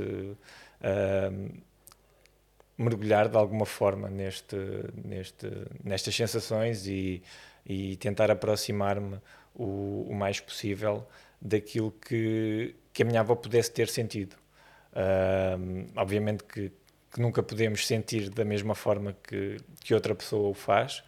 mergulhar 2.78 3.28
de 3.28 3.36
alguma 3.36 3.66
forma 3.66 4.10
neste, 4.10 4.56
neste, 5.04 5.50
nestas 5.84 6.16
sensações 6.16 6.86
e, 6.88 7.24
e 7.66 7.96
tentar 7.98 8.30
aproximar-me 8.30 9.20
o, 9.56 10.06
o 10.08 10.16
mais 10.16 10.40
possível 10.40 11.06
daquilo 11.42 11.92
que, 11.92 12.76
que 12.94 13.04
a 13.04 13.06
minha 13.06 13.20
avó 13.20 13.36
pudesse 13.36 13.72
ter 13.72 13.88
sentido. 13.90 14.36
Uh, 14.94 15.88
obviamente 15.96 16.44
que, 16.44 16.72
que, 17.12 17.22
nunca 17.22 17.44
podemos 17.44 17.86
sentir 17.86 18.30
da 18.30 18.44
mesma 18.44 18.74
forma 18.74 19.16
que, 19.24 19.58
que 19.82 19.94
outra 19.94 20.16
pessoa 20.16 20.50
o 20.50 20.54
faz, 20.54 21.04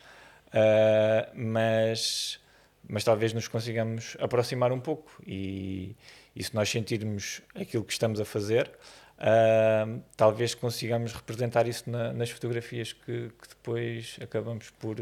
uh, 0.47 1.31
mas, 1.33 2.39
mas 2.87 3.03
talvez 3.03 3.33
nos 3.33 3.47
consigamos 3.47 4.15
aproximar 4.19 4.71
um 4.71 4.79
pouco 4.79 5.11
e, 5.25 5.95
e 6.35 6.43
se 6.43 6.53
nós 6.53 6.69
sentirmos 6.69 7.41
aquilo 7.55 7.83
que 7.83 7.93
estamos 7.93 8.21
a 8.21 8.25
fazer, 8.25 8.69
uh, 9.17 9.99
talvez 10.15 10.53
consigamos 10.53 11.13
representar 11.13 11.67
isso 11.67 11.89
na, 11.89 12.13
nas 12.13 12.29
fotografias 12.29 12.93
que, 12.93 13.29
que, 13.29 13.47
depois 13.49 14.19
acabamos 14.21 14.69
por, 14.71 14.97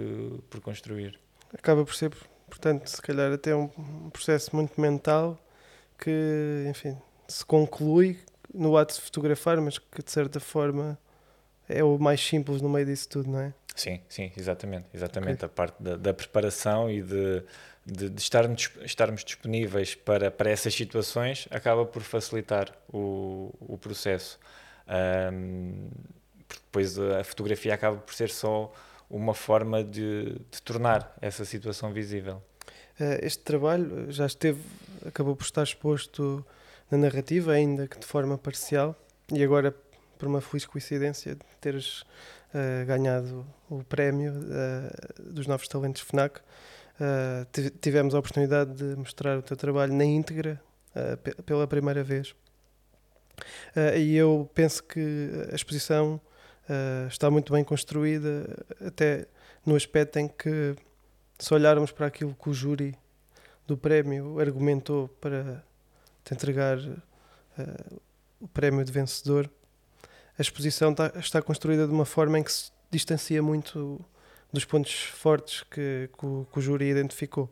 por 0.50 0.62
construir. 0.62 1.20
Acaba 1.54 1.84
por 1.84 1.94
ser 1.94 2.12
Portanto, 2.48 2.88
se 2.88 3.02
calhar 3.02 3.32
até 3.32 3.56
um 3.56 3.68
processo 4.12 4.56
muito 4.56 4.80
mental 4.80 5.38
que, 5.98 6.66
enfim, 6.70 6.98
se 7.28 7.46
conclui 7.46 8.20
no 8.54 8.78
ato 8.78 8.96
de 8.96 9.02
fotografar, 9.02 9.60
mas 9.60 9.78
que 9.78 10.02
de 10.02 10.12
certa 10.12 10.40
forma 10.40 10.98
é 11.68 11.84
o 11.84 11.98
mais 11.98 12.22
simples 12.22 12.62
no 12.62 12.70
meio 12.70 12.86
disso 12.86 13.10
tudo, 13.10 13.30
não 13.30 13.40
é? 13.40 13.54
Sim, 13.76 14.02
sim, 14.10 14.32
exatamente. 14.36 14.88
Exatamente. 14.94 15.46
Okay. 15.46 15.46
A 15.46 15.50
parte 15.50 15.84
da, 15.84 15.98
da, 15.98 16.14
preparação 16.14 16.90
e 16.90 17.02
de, 17.02 17.44
de, 17.86 18.10
de, 18.10 18.22
estarmos, 18.22 18.72
estarmos 18.82 19.24
disponíveis 19.24 19.94
para, 19.94 20.32
para 20.32 20.50
essas 20.50 20.74
situações 20.74 21.48
acaba 21.52 21.86
por 21.86 22.02
facilitar 22.02 22.74
o, 22.92 23.54
o 23.60 23.78
processo. 23.78 24.40
Um, 25.32 25.90
depois 26.50 26.98
a 26.98 27.24
fotografia 27.24 27.74
acaba 27.74 27.98
por 27.98 28.14
ser 28.14 28.30
só 28.30 28.74
uma 29.10 29.34
forma 29.34 29.84
de, 29.84 30.40
de 30.52 30.62
tornar 30.64 31.16
essa 31.22 31.46
situação 31.46 31.94
visível. 31.94 32.42
Eh, 33.00 33.20
este 33.24 33.44
trabalho 33.44 34.12
já 34.12 34.26
esteve, 34.26 34.62
acabou 35.06 35.36
por 35.36 35.44
estar 35.44 35.64
exposto 35.64 36.46
na 36.90 36.98
narrativa, 36.98 37.52
ainda 37.52 37.88
que 37.88 38.00
de 38.00 38.06
forma 38.06 38.38
parcial, 38.38 38.96
e 39.32 39.44
agora, 39.44 39.76
por 40.18 40.28
uma 40.28 40.42
feliz 40.42 40.66
coincidência, 40.66 41.36
de 41.36 41.42
teres 41.60 42.02
uh, 42.54 42.86
ganhado 42.86 43.46
o 43.70 43.84
prémio 43.84 44.34
uh, 44.34 45.32
dos 45.32 45.48
Novos 45.48 45.68
Talentos 45.68 46.02
FNAC, 46.02 46.40
uh, 46.40 47.70
tivemos 47.82 48.16
a 48.16 48.20
oportunidade 48.20 48.74
de 48.74 48.96
mostrar 48.96 49.38
o 49.38 49.42
teu 49.42 49.58
trabalho 49.58 49.94
na 49.94 50.06
íntegra 50.06 50.62
pela 51.46 51.68
primeira 51.68 52.04
vez. 52.04 52.34
E 53.96 54.16
eu 54.16 54.50
penso 54.56 54.82
que 54.82 55.30
a 55.52 55.56
exposição 55.56 56.20
uh, 56.70 57.08
está 57.08 57.30
muito 57.30 57.52
bem 57.52 57.64
construída, 57.64 58.46
até 58.86 59.28
no 59.66 59.76
aspecto 59.76 60.18
em 60.20 60.28
que, 60.28 60.76
se 61.40 61.54
olharmos 61.54 61.92
para 61.92 62.08
aquilo 62.08 62.36
que 62.42 62.50
o 62.50 62.54
júri 62.54 62.96
do 63.68 63.78
prémio 63.78 64.40
argumentou 64.40 65.08
para 65.22 65.64
te 66.24 66.34
entregar 66.34 66.78
uh, 66.80 68.02
o 68.40 68.48
prémio 68.48 68.84
de 68.84 68.92
vencedor, 68.92 69.50
a 70.38 70.42
exposição 70.42 70.92
está, 70.92 71.12
está, 71.16 71.42
construída 71.42 71.88
de 71.88 71.94
uma 71.94 72.06
forma 72.06 72.40
em 72.40 72.44
que 72.44 72.52
se 72.52 72.72
distancia 72.92 73.42
muito 73.42 74.00
dos 74.54 74.64
pontos 74.66 74.94
fortes 74.94 75.64
que, 75.64 76.10
que, 76.18 76.26
o, 76.26 76.48
que 76.52 76.60
o 76.60 76.62
júri 76.62 76.90
identificou. 76.90 77.50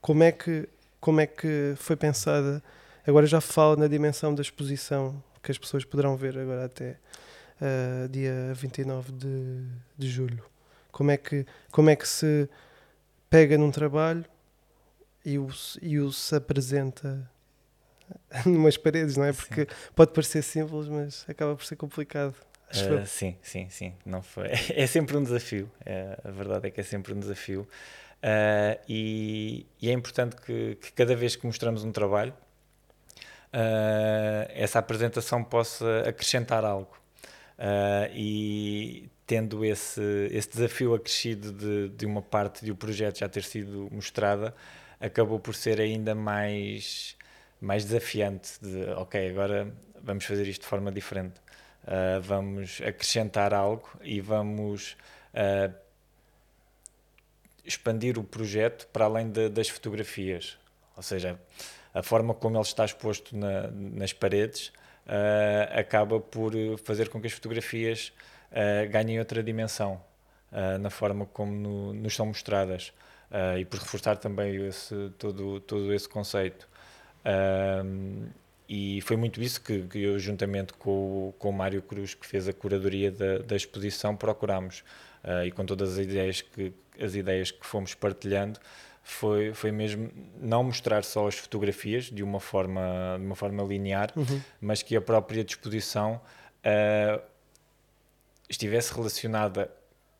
Como 0.00 0.22
é 0.22 0.32
que, 0.32 0.68
como 1.00 1.20
é 1.20 1.26
que 1.26 1.74
foi 1.76 1.94
pensada? 1.94 2.62
Agora 3.06 3.26
já 3.26 3.40
falo 3.40 3.76
na 3.76 3.86
dimensão 3.86 4.34
da 4.34 4.42
exposição 4.42 5.22
que 5.42 5.50
as 5.50 5.58
pessoas 5.58 5.84
poderão 5.84 6.16
ver 6.16 6.38
agora 6.38 6.64
até 6.64 6.96
uh, 7.62 8.08
dia 8.08 8.52
29 8.54 9.12
de, 9.12 9.64
de 9.96 10.10
julho. 10.10 10.44
Como 10.90 11.10
é, 11.10 11.16
que, 11.16 11.46
como 11.70 11.88
é 11.88 11.96
que 11.96 12.06
se 12.06 12.48
pega 13.30 13.56
num 13.56 13.70
trabalho 13.70 14.24
e 15.24 15.38
o, 15.38 15.48
e 15.80 15.98
o 15.98 16.12
se 16.12 16.34
apresenta 16.36 17.30
numas 18.44 18.76
paredes, 18.76 19.16
não 19.16 19.24
é? 19.24 19.32
Porque 19.32 19.62
sim. 19.62 19.90
pode 19.94 20.12
parecer 20.12 20.42
simples, 20.42 20.88
mas 20.88 21.24
acaba 21.28 21.56
por 21.56 21.64
ser 21.64 21.76
complicado. 21.76 22.34
Uh, 22.70 23.06
sim, 23.06 23.36
sim, 23.42 23.68
sim. 23.70 23.94
Não 24.04 24.22
foi. 24.22 24.48
É 24.74 24.86
sempre 24.86 25.16
um 25.16 25.22
desafio. 25.22 25.70
É, 25.84 26.18
a 26.24 26.30
verdade 26.30 26.68
é 26.68 26.70
que 26.70 26.80
é 26.80 26.84
sempre 26.84 27.12
um 27.12 27.20
desafio. 27.20 27.62
Uh, 28.22 28.78
e, 28.88 29.66
e, 29.80 29.90
é 29.90 29.92
importante 29.92 30.36
que, 30.36 30.76
que, 30.76 30.92
cada 30.92 31.14
vez 31.16 31.34
que 31.34 31.44
mostramos 31.44 31.84
um 31.84 31.90
trabalho, 31.90 32.32
uh, 33.52 34.48
essa 34.50 34.78
apresentação 34.78 35.42
possa 35.42 36.04
acrescentar 36.08 36.64
algo. 36.64 37.01
Uh, 37.58 38.10
e 38.14 39.10
tendo 39.26 39.64
esse, 39.64 40.28
esse 40.30 40.50
desafio 40.50 40.94
acrescido 40.94 41.52
de, 41.52 41.88
de 41.90 42.06
uma 42.06 42.20
parte 42.20 42.64
do 42.64 42.74
projeto 42.74 43.18
já 43.18 43.28
ter 43.28 43.44
sido 43.44 43.88
mostrada, 43.90 44.54
acabou 45.00 45.38
por 45.38 45.54
ser 45.54 45.80
ainda 45.80 46.14
mais, 46.14 47.16
mais 47.60 47.84
desafiante 47.84 48.52
de, 48.60 48.84
ok, 48.96 49.30
agora 49.30 49.72
vamos 50.02 50.24
fazer 50.24 50.46
isto 50.46 50.62
de 50.62 50.68
forma 50.68 50.90
diferente. 50.92 51.40
Uh, 51.84 52.20
vamos 52.20 52.80
acrescentar 52.80 53.52
algo 53.52 53.88
e 54.02 54.20
vamos 54.20 54.96
uh, 55.34 55.74
expandir 57.64 58.18
o 58.18 58.24
projeto 58.24 58.86
para 58.92 59.04
além 59.04 59.30
de, 59.30 59.48
das 59.48 59.68
fotografias. 59.68 60.58
Ou 60.96 61.02
seja, 61.02 61.40
a 61.94 62.02
forma 62.02 62.34
como 62.34 62.56
ele 62.56 62.64
está 62.64 62.84
exposto 62.84 63.36
na, 63.36 63.68
nas 63.70 64.12
paredes 64.12 64.72
uh, 65.06 65.78
acaba 65.78 66.20
por 66.20 66.52
fazer 66.84 67.08
com 67.08 67.20
que 67.20 67.26
as 67.26 67.32
fotografias 67.32 68.12
uh, 68.50 68.90
ganhem 68.90 69.18
outra 69.18 69.42
dimensão 69.42 70.00
na 70.82 70.90
forma 70.90 71.24
como 71.24 71.50
no, 71.50 71.94
nos 71.94 72.14
são 72.14 72.26
mostradas 72.26 72.92
e 73.58 73.64
por 73.64 73.80
reforçar 73.80 74.16
também 74.16 74.66
esse, 74.66 75.10
todo, 75.16 75.60
todo 75.60 75.94
esse 75.94 76.06
conceito. 76.06 76.68
e 78.68 79.00
foi 79.00 79.16
muito 79.16 79.40
isso 79.40 79.62
que, 79.62 79.80
que, 79.84 80.02
eu, 80.02 80.18
juntamente 80.18 80.74
com, 80.74 81.32
com 81.38 81.48
o 81.48 81.52
Mário 81.54 81.80
Cruz, 81.80 82.12
que 82.12 82.26
fez 82.26 82.48
a 82.48 82.52
curadoria 82.52 83.10
da, 83.10 83.38
da 83.38 83.56
exposição, 83.56 84.14
procurámos. 84.14 84.84
e 85.46 85.50
com 85.52 85.64
todas 85.64 85.92
as 85.92 86.04
ideias 86.04 86.42
que, 86.42 86.74
as 87.00 87.14
ideias 87.14 87.50
que 87.50 87.64
fomos 87.64 87.94
partilhando, 87.94 88.60
foi, 89.02 89.52
foi 89.52 89.72
mesmo 89.72 90.10
não 90.40 90.62
mostrar 90.62 91.02
só 91.02 91.26
as 91.26 91.36
fotografias 91.36 92.04
de 92.04 92.22
uma 92.22 92.38
forma, 92.38 93.16
de 93.18 93.26
uma 93.26 93.34
forma 93.34 93.62
linear, 93.62 94.12
uhum. 94.16 94.40
mas 94.60 94.82
que 94.82 94.96
a 94.96 95.00
própria 95.00 95.42
disposição 95.44 96.20
uh, 96.64 97.22
estivesse 98.48 98.94
relacionada 98.94 99.70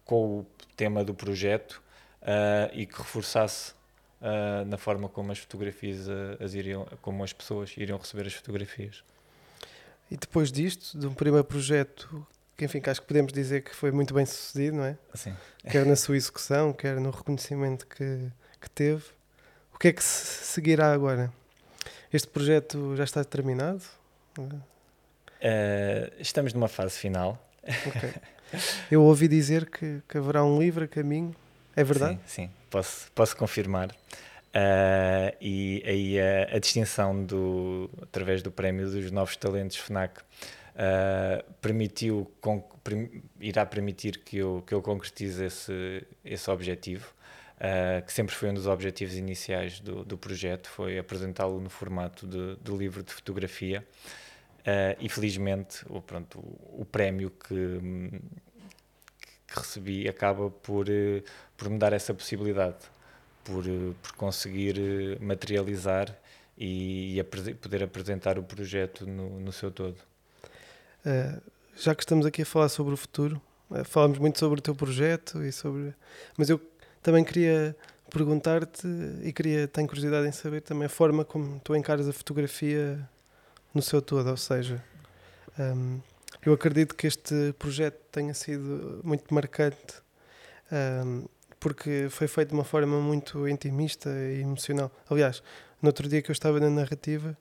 com 0.04 0.40
o 0.40 0.46
tema 0.76 1.04
do 1.04 1.14
projeto 1.14 1.82
uh, 2.22 2.70
e 2.72 2.86
que 2.86 2.98
reforçasse 2.98 3.72
uh, 4.20 4.64
na 4.66 4.76
forma 4.76 5.08
como 5.08 5.30
as 5.30 5.38
fotografias 5.38 6.08
as 6.40 6.54
iriam, 6.54 6.86
como 7.00 7.22
as 7.22 7.32
pessoas 7.32 7.72
iriam 7.76 7.98
receber 7.98 8.26
as 8.26 8.34
fotografias. 8.34 9.04
E 10.10 10.16
depois 10.16 10.50
disto, 10.50 10.98
de 10.98 11.06
um 11.06 11.14
primeiro 11.14 11.44
projeto 11.44 12.26
que 12.56 12.64
enfim, 12.66 12.80
que 12.80 12.90
acho 12.90 13.00
que 13.00 13.06
podemos 13.06 13.32
dizer 13.32 13.62
que 13.62 13.74
foi 13.74 13.90
muito 13.90 14.12
bem 14.12 14.26
sucedido, 14.26 14.76
não 14.76 14.84
é? 14.84 14.98
Sim. 15.14 15.34
Quer 15.70 15.86
na 15.86 15.96
sua 15.96 16.16
execução, 16.16 16.72
quer 16.72 17.00
no 17.00 17.10
reconhecimento 17.10 17.86
que, 17.86 18.30
que 18.62 18.70
teve. 18.70 19.03
O 19.75 19.79
que 19.79 19.88
é 19.88 19.92
que 19.92 20.03
se 20.03 20.44
seguirá 20.46 20.92
agora? 20.92 21.33
Este 22.12 22.29
projeto 22.29 22.94
já 22.96 23.05
está 23.05 23.25
terminado? 23.25 23.83
Uh, 24.38 24.55
estamos 26.18 26.55
numa 26.55 26.68
fase 26.68 26.98
final. 26.98 27.38
Okay. 27.88 28.12
Eu 28.90 29.03
ouvi 29.03 29.27
dizer 29.29 29.68
que, 29.68 30.03
que, 30.09 30.18
haverá 30.18 30.44
um 30.44 30.59
livro 30.59 30.85
a 30.85 30.88
caminho. 30.88 31.35
É 31.75 31.83
verdade? 31.83 32.18
Sim, 32.27 32.44
sim. 32.46 32.51
Posso, 32.70 33.11
posso 33.12 33.37
confirmar. 33.37 33.90
Uh, 33.90 35.35
e 35.40 35.83
aí 35.87 36.20
a, 36.20 36.57
a, 36.57 36.59
distinção 36.59 37.25
do, 37.25 37.88
através 38.03 38.42
do 38.42 38.51
prémio 38.51 38.90
dos 38.90 39.11
novos 39.11 39.35
talentos 39.37 39.79
FNAC 39.79 40.20
uh, 40.20 41.53
permitiu, 41.62 42.31
com, 42.40 42.62
irá 43.40 43.64
permitir 43.64 44.18
que 44.18 44.37
eu, 44.37 44.62
que 44.66 44.75
eu 44.75 44.83
concretize 44.83 45.42
esse, 45.42 46.07
esse 46.22 46.51
objetivo 46.51 47.14
uh, 47.62 48.05
que 48.05 48.12
sempre 48.12 48.35
foi 48.35 48.51
um 48.51 48.55
dos 48.55 48.66
objetivos 48.66 49.14
iniciais 49.14 49.79
do, 49.81 50.05
do 50.05 50.18
projeto, 50.18 50.68
foi 50.68 50.98
apresentá-lo 50.98 51.61
no 51.61 51.70
formato 51.70 52.27
de, 52.27 52.57
de, 52.57 52.72
livro 52.72 53.03
de 53.03 53.12
fotografia. 53.12 53.87
Uh, 54.61 54.94
e 55.01 55.09
felizmente 55.09 55.85
o, 55.88 56.01
pronto, 56.01 56.38
o, 56.38 56.83
o 56.83 56.85
prémio 56.85 57.31
que, 57.31 57.81
que, 59.48 59.59
recebi 59.59 60.09
acaba 60.09 60.51
por, 60.51 60.88
uh, 60.88 61.22
por 61.57 61.68
me 61.68 61.79
dar 61.79 61.92
essa 61.92 62.14
possibilidade, 62.14 62.79
por, 63.42 63.64
por 64.01 64.12
conseguir 64.12 65.18
materializar 65.20 66.16
e, 66.57 67.18
e 67.18 67.25
poder 67.55 67.83
apresentar 67.83 68.38
o 68.38 68.42
projeto 68.44 69.05
no, 69.05 69.40
no 69.40 69.51
seu 69.51 69.70
todo. 69.72 69.96
já 71.75 71.92
que 71.92 72.03
estamos 72.03 72.25
aqui 72.25 72.42
a 72.42 72.46
falar 72.46 72.68
sobre 72.68 72.94
o 72.94 72.96
futuro, 72.96 73.42
falamos 73.85 74.18
muito 74.18 74.38
sobre 74.38 74.61
o 74.61 74.62
teu 74.62 74.77
projeto 74.77 75.42
e 75.42 75.51
sobre. 75.51 75.92
Mas 76.37 76.48
eu 76.48 76.61
também 77.02 77.24
queria 77.24 77.76
perguntar-te 78.10 78.86
e 79.22 79.32
queria, 79.32 79.66
tenho 79.66 79.88
curiosidade 79.88 80.28
em 80.28 80.32
saber 80.32 80.60
também 80.60 80.86
a 80.86 80.88
forma 80.88 81.24
como 81.24 81.58
tu 81.60 81.74
encaras 81.74 82.08
a 82.08 82.12
fotografia 82.12 83.08
no 83.74 83.80
seu 83.80 84.02
todo, 84.02 84.28
ou 84.28 84.36
seja, 84.36 84.82
um, 85.58 86.00
eu 86.44 86.52
acredito 86.52 86.94
que 86.94 87.06
este 87.06 87.54
projeto 87.58 87.98
tenha 88.10 88.34
sido 88.34 89.00
muito 89.02 89.32
marcante 89.32 90.02
um, 90.70 91.26
porque 91.58 92.08
foi 92.10 92.26
feito 92.26 92.48
de 92.48 92.54
uma 92.54 92.64
forma 92.64 93.00
muito 93.00 93.48
intimista 93.48 94.10
e 94.10 94.40
emocional. 94.40 94.90
Aliás, 95.08 95.42
no 95.80 95.88
outro 95.88 96.08
dia 96.08 96.20
que 96.20 96.30
eu 96.30 96.32
estava 96.32 96.58
na 96.58 96.68
narrativa, 96.68 97.36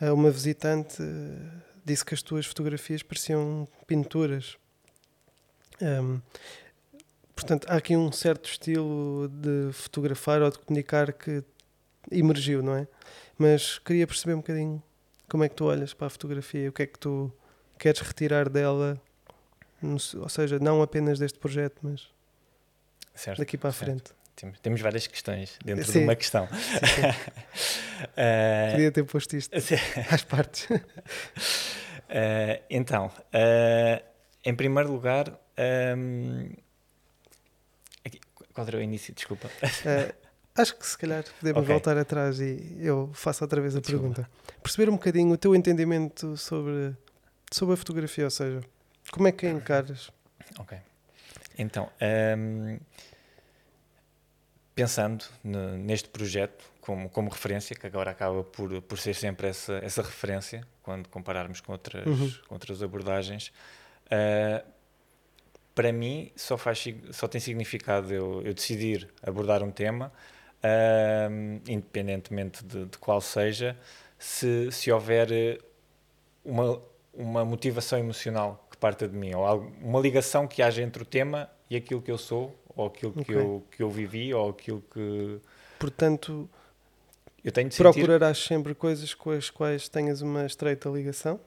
uh, 0.00 0.14
uma 0.14 0.30
visitante 0.30 1.02
uh, 1.02 1.62
disse 1.84 2.04
que 2.04 2.14
as 2.14 2.22
tuas 2.22 2.46
fotografias 2.46 3.02
pareciam 3.02 3.66
pinturas. 3.86 4.56
Um, 5.82 6.20
Portanto, 7.36 7.66
há 7.70 7.76
aqui 7.76 7.94
um 7.94 8.10
certo 8.10 8.48
estilo 8.48 9.28
de 9.28 9.70
fotografar 9.74 10.40
ou 10.40 10.50
de 10.50 10.58
comunicar 10.58 11.12
que 11.12 11.44
emergiu, 12.10 12.62
não 12.62 12.74
é? 12.74 12.88
Mas 13.36 13.78
queria 13.78 14.06
perceber 14.06 14.32
um 14.32 14.38
bocadinho 14.38 14.82
como 15.28 15.44
é 15.44 15.48
que 15.48 15.54
tu 15.54 15.66
olhas 15.66 15.92
para 15.92 16.06
a 16.06 16.10
fotografia, 16.10 16.70
o 16.70 16.72
que 16.72 16.82
é 16.82 16.86
que 16.86 16.98
tu 16.98 17.30
queres 17.78 18.00
retirar 18.00 18.48
dela, 18.48 18.98
ou 19.82 20.28
seja, 20.30 20.58
não 20.58 20.80
apenas 20.80 21.18
deste 21.18 21.38
projeto, 21.38 21.76
mas 21.82 22.08
certo, 23.14 23.38
daqui 23.38 23.58
para 23.58 23.68
a 23.68 23.72
certo. 23.72 23.84
frente. 23.84 24.16
Temos, 24.34 24.60
temos 24.60 24.80
várias 24.80 25.06
questões 25.06 25.58
dentro 25.62 25.84
sim. 25.84 25.98
de 26.00 26.04
uma 26.04 26.16
questão. 26.16 26.48
Sim, 26.48 26.56
sim. 26.86 27.06
uh, 28.02 28.70
Queria 28.72 28.92
ter 28.92 29.04
posto 29.04 29.36
isto 29.36 29.54
às 30.10 30.24
partes. 30.24 30.68
uh, 30.70 30.80
então, 32.70 33.06
uh, 33.08 34.04
em 34.42 34.54
primeiro 34.54 34.90
lugar, 34.90 35.38
um, 35.96 36.50
qual 38.56 38.66
era 38.66 38.78
o 38.78 38.80
início? 38.80 39.12
Desculpa. 39.14 39.48
Uh, 39.48 40.14
acho 40.56 40.74
que 40.74 40.86
se 40.86 40.96
calhar 40.96 41.22
podemos 41.38 41.62
okay. 41.62 41.74
voltar 41.74 41.98
atrás 41.98 42.40
e 42.40 42.78
eu 42.80 43.10
faço 43.12 43.44
outra 43.44 43.60
vez 43.60 43.76
a 43.76 43.80
Desculpa. 43.80 44.14
pergunta. 44.14 44.30
Perceber 44.62 44.88
um 44.88 44.94
bocadinho 44.94 45.30
o 45.30 45.36
teu 45.36 45.54
entendimento 45.54 46.38
sobre, 46.38 46.96
sobre 47.52 47.74
a 47.74 47.76
fotografia, 47.76 48.24
ou 48.24 48.30
seja, 48.30 48.62
como 49.12 49.28
é 49.28 49.32
que 49.32 49.46
a 49.46 49.50
encaras? 49.50 50.10
Ok. 50.58 50.78
Então, 51.58 51.84
um, 51.84 52.70
ehm, 52.70 52.80
pensando 54.74 55.26
no, 55.44 55.76
neste 55.76 56.08
projeto 56.08 56.64
como, 56.80 57.10
como 57.10 57.28
referência, 57.28 57.76
que 57.76 57.86
agora 57.86 58.10
acaba 58.10 58.42
por, 58.42 58.80
por 58.82 58.98
ser 58.98 59.14
sempre 59.14 59.48
essa, 59.48 59.74
essa 59.82 60.00
referência, 60.00 60.66
quando 60.82 61.10
compararmos 61.10 61.60
com 61.60 61.72
outras, 61.72 62.06
uhum. 62.06 62.32
com 62.48 62.54
outras 62.54 62.82
abordagens, 62.82 63.52
uh, 64.06 64.75
para 65.76 65.92
mim 65.92 66.32
só, 66.34 66.56
faz, 66.56 66.82
só 67.12 67.28
tem 67.28 67.38
significado 67.38 68.12
eu, 68.12 68.42
eu 68.42 68.54
decidir 68.54 69.06
abordar 69.22 69.62
um 69.62 69.70
tema, 69.70 70.10
uh, 70.64 71.60
independentemente 71.68 72.64
de, 72.64 72.86
de, 72.86 72.96
qual 72.98 73.20
seja, 73.20 73.76
se, 74.18 74.72
se 74.72 74.90
houver 74.90 75.60
uma, 76.42 76.80
uma 77.12 77.44
motivação 77.44 77.98
emocional 77.98 78.66
que 78.70 78.78
parta 78.78 79.06
de 79.06 79.14
mim, 79.14 79.34
ou 79.34 79.44
algo, 79.44 79.70
uma 79.82 80.00
ligação 80.00 80.48
que 80.48 80.62
haja 80.62 80.80
entre 80.80 81.02
o 81.02 81.06
tema 81.06 81.50
e 81.68 81.76
aquilo 81.76 82.00
que 82.00 82.10
eu 82.10 82.16
sou, 82.16 82.58
ou 82.74 82.86
aquilo 82.86 83.12
que, 83.12 83.20
Ok. 83.20 83.36
eu, 83.36 83.64
que 83.70 83.82
eu 83.82 83.90
vivi, 83.90 84.32
ou 84.32 84.48
aquilo 84.48 84.82
que 84.90 85.38
Portanto, 85.78 86.48
eu 87.44 87.52
tenho 87.52 87.68
de 87.68 87.74
sentir. 87.74 87.92
procurarás 87.92 88.38
sempre 88.38 88.74
coisas 88.74 89.12
com 89.12 89.30
as 89.30 89.50
quais 89.50 89.90
tenhas 89.90 90.22
uma 90.22 90.46
estreita 90.46 90.88
ligação? 90.88 91.38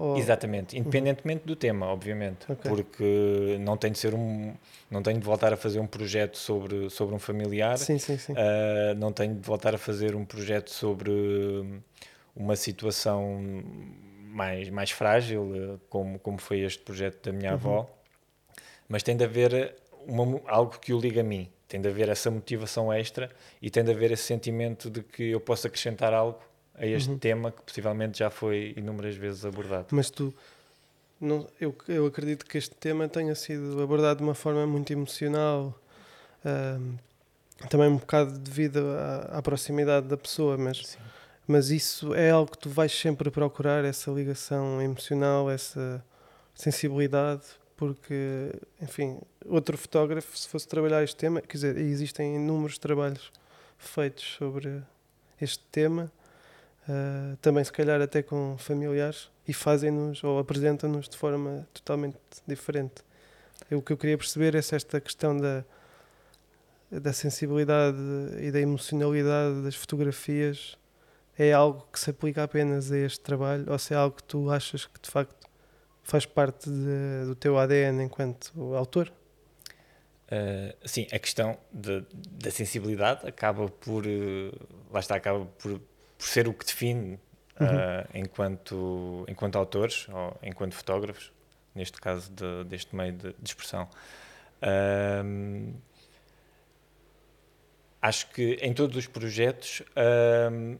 Ou- 0.00 0.16
Exatamente, 0.16 0.78
independentemente 0.78 1.44
do 1.44 1.56
tema, 1.56 1.86
obviamente, 1.86 2.46
Ok. 2.48 2.70
porque 2.70 3.56
não 3.58 3.76
tem 3.76 3.90
de 3.90 3.98
ser 3.98 4.14
um, 4.14 4.54
não 4.88 5.02
tenho 5.02 5.18
de 5.18 5.24
voltar 5.24 5.52
a 5.52 5.56
fazer 5.56 5.80
um 5.80 5.88
projeto 5.88 6.38
sobre, 6.38 6.88
sobre 6.88 7.16
um 7.16 7.18
familiar, 7.18 7.76
Sim, 7.78 7.98
sim, 7.98 8.16
sim. 8.16 8.32
Uh, 8.32 8.94
não 8.96 9.12
tenho 9.12 9.34
de 9.34 9.40
voltar 9.40 9.74
a 9.74 9.78
fazer 9.78 10.14
um 10.14 10.24
projeto 10.24 10.70
sobre 10.70 11.10
uma 12.36 12.54
situação 12.54 13.40
mais, 14.30 14.70
mais 14.70 14.92
frágil, 14.92 15.80
como, 15.90 16.18
como 16.20 16.38
foi 16.38 16.60
este 16.60 16.80
projeto 16.82 17.24
da 17.24 17.32
minha 17.36 17.50
Uhum. 17.50 17.56
avó, 17.56 17.90
mas 18.88 19.02
tem 19.02 19.16
de 19.16 19.24
haver 19.24 19.74
uma 20.06 20.40
algo 20.46 20.78
que 20.78 20.92
o 20.94 21.00
liga 21.00 21.22
a 21.22 21.24
mim, 21.24 21.50
tem 21.66 21.80
de 21.80 21.88
haver 21.88 22.08
essa 22.08 22.30
motivação 22.30 22.92
extra 22.92 23.28
e 23.60 23.68
tem 23.68 23.82
de 23.82 23.90
haver 23.90 24.12
esse 24.12 24.22
sentimento 24.22 24.88
de 24.88 25.02
que 25.02 25.24
eu 25.30 25.40
posso 25.40 25.66
acrescentar 25.66 26.14
algo 26.14 26.38
a 26.78 26.86
este 26.86 27.10
Uhum. 27.10 27.18
tema 27.18 27.50
que 27.52 27.62
possivelmente 27.62 28.18
já 28.18 28.30
foi 28.30 28.74
inúmeras 28.76 29.16
vezes 29.16 29.44
abordado. 29.44 29.86
Mas 29.90 30.10
tu, 30.10 30.32
não, 31.20 31.46
eu, 31.60 31.74
eu 31.88 32.06
acredito 32.06 32.44
que 32.46 32.56
este 32.58 32.74
tema 32.74 33.08
tenha 33.08 33.34
sido 33.34 33.80
abordado 33.82 34.18
de 34.18 34.24
uma 34.24 34.34
forma 34.34 34.66
muito 34.66 34.92
emocional, 34.92 35.74
ahm, 36.44 36.96
também 37.68 37.88
um 37.88 37.96
bocado 37.96 38.38
devido 38.38 38.78
à, 38.96 39.38
à 39.38 39.42
proximidade 39.42 40.06
da 40.06 40.16
pessoa, 40.16 40.56
mas, 40.56 40.78
Sim. 40.86 40.98
mas 41.46 41.70
isso 41.70 42.14
é 42.14 42.30
algo 42.30 42.50
que 42.52 42.58
tu 42.58 42.68
vais 42.70 42.92
sempre 42.92 43.30
procurar, 43.30 43.84
essa 43.84 44.10
ligação 44.10 44.80
emocional, 44.80 45.50
essa 45.50 46.04
sensibilidade, 46.54 47.42
porque, 47.76 48.52
enfim, 48.82 49.18
outro 49.46 49.76
fotógrafo, 49.78 50.36
se 50.36 50.48
fosse 50.48 50.66
trabalhar 50.68 51.02
este 51.02 51.16
tema, 51.16 51.40
quer 51.40 51.56
dizer, 51.56 51.76
existem 51.78 52.36
inúmeros 52.36 52.78
trabalhos 52.78 53.32
feitos 53.78 54.24
sobre 54.36 54.82
este 55.40 55.64
tema, 55.70 56.10
ah, 56.88 57.36
também 57.42 57.62
se 57.64 57.72
calhar 57.72 58.00
até 58.00 58.22
com 58.22 58.56
familiares, 58.58 59.30
e 59.46 59.52
fazem-nos 59.52 60.22
ou 60.24 60.38
apresentam-nos 60.38 61.08
de 61.08 61.16
forma 61.16 61.66
totalmente 61.72 62.18
diferente. 62.46 63.02
Eu, 63.70 63.78
o 63.78 63.82
que 63.82 63.92
eu 63.92 63.96
queria 63.96 64.16
perceber 64.16 64.54
é 64.54 64.62
se 64.62 64.74
esta 64.74 65.00
questão 65.00 65.36
da, 65.36 65.64
da 66.90 67.12
sensibilidade 67.12 67.96
e 68.40 68.50
da 68.50 68.60
emocionalidade 68.60 69.62
das 69.62 69.74
fotografias 69.74 70.76
é 71.38 71.52
algo 71.52 71.86
que 71.92 72.00
se 72.00 72.10
aplica 72.10 72.42
apenas 72.42 72.90
a 72.90 72.98
este 72.98 73.20
trabalho 73.20 73.64
ou 73.70 73.78
se 73.78 73.94
é 73.94 73.96
algo 73.96 74.16
que 74.16 74.24
tu 74.24 74.50
achas 74.50 74.86
que 74.86 75.00
de 75.00 75.10
facto 75.10 75.46
faz 76.02 76.24
parte 76.26 76.68
de- 76.70 77.26
do 77.26 77.34
teu 77.34 77.58
ADN 77.58 78.02
enquanto 78.04 78.74
autor. 78.74 79.12
Uh, 80.30 80.74
sim, 80.86 81.06
a 81.12 81.18
questão 81.18 81.56
de- 81.72 82.04
da 82.12 82.50
sensibilidade 82.50 83.26
acaba 83.26 83.68
por, 83.68 84.04
uh, 84.06 84.52
lá 84.90 85.00
está, 85.00 85.14
acaba 85.16 85.46
por, 85.46 85.80
por 86.18 86.26
ser 86.26 86.46
o 86.48 86.52
que 86.52 86.66
define 86.66 87.14
uh, 87.14 87.18
Uhum. 87.60 88.20
enquanto, 88.22 89.24
enquanto 89.28 89.56
autores 89.56 90.06
ou 90.10 90.36
enquanto 90.42 90.74
fotógrafos, 90.74 91.32
neste 91.74 92.00
caso 92.00 92.30
de- 92.30 92.64
deste 92.64 92.94
meio 92.94 93.12
de, 93.12 93.32
de 93.32 93.48
expressão. 93.48 93.88
Um, 95.24 95.74
acho 98.02 98.28
que 98.30 98.54
em 98.60 98.72
todos 98.72 98.96
os 98.96 99.06
projetos 99.06 99.82
um, 100.52 100.78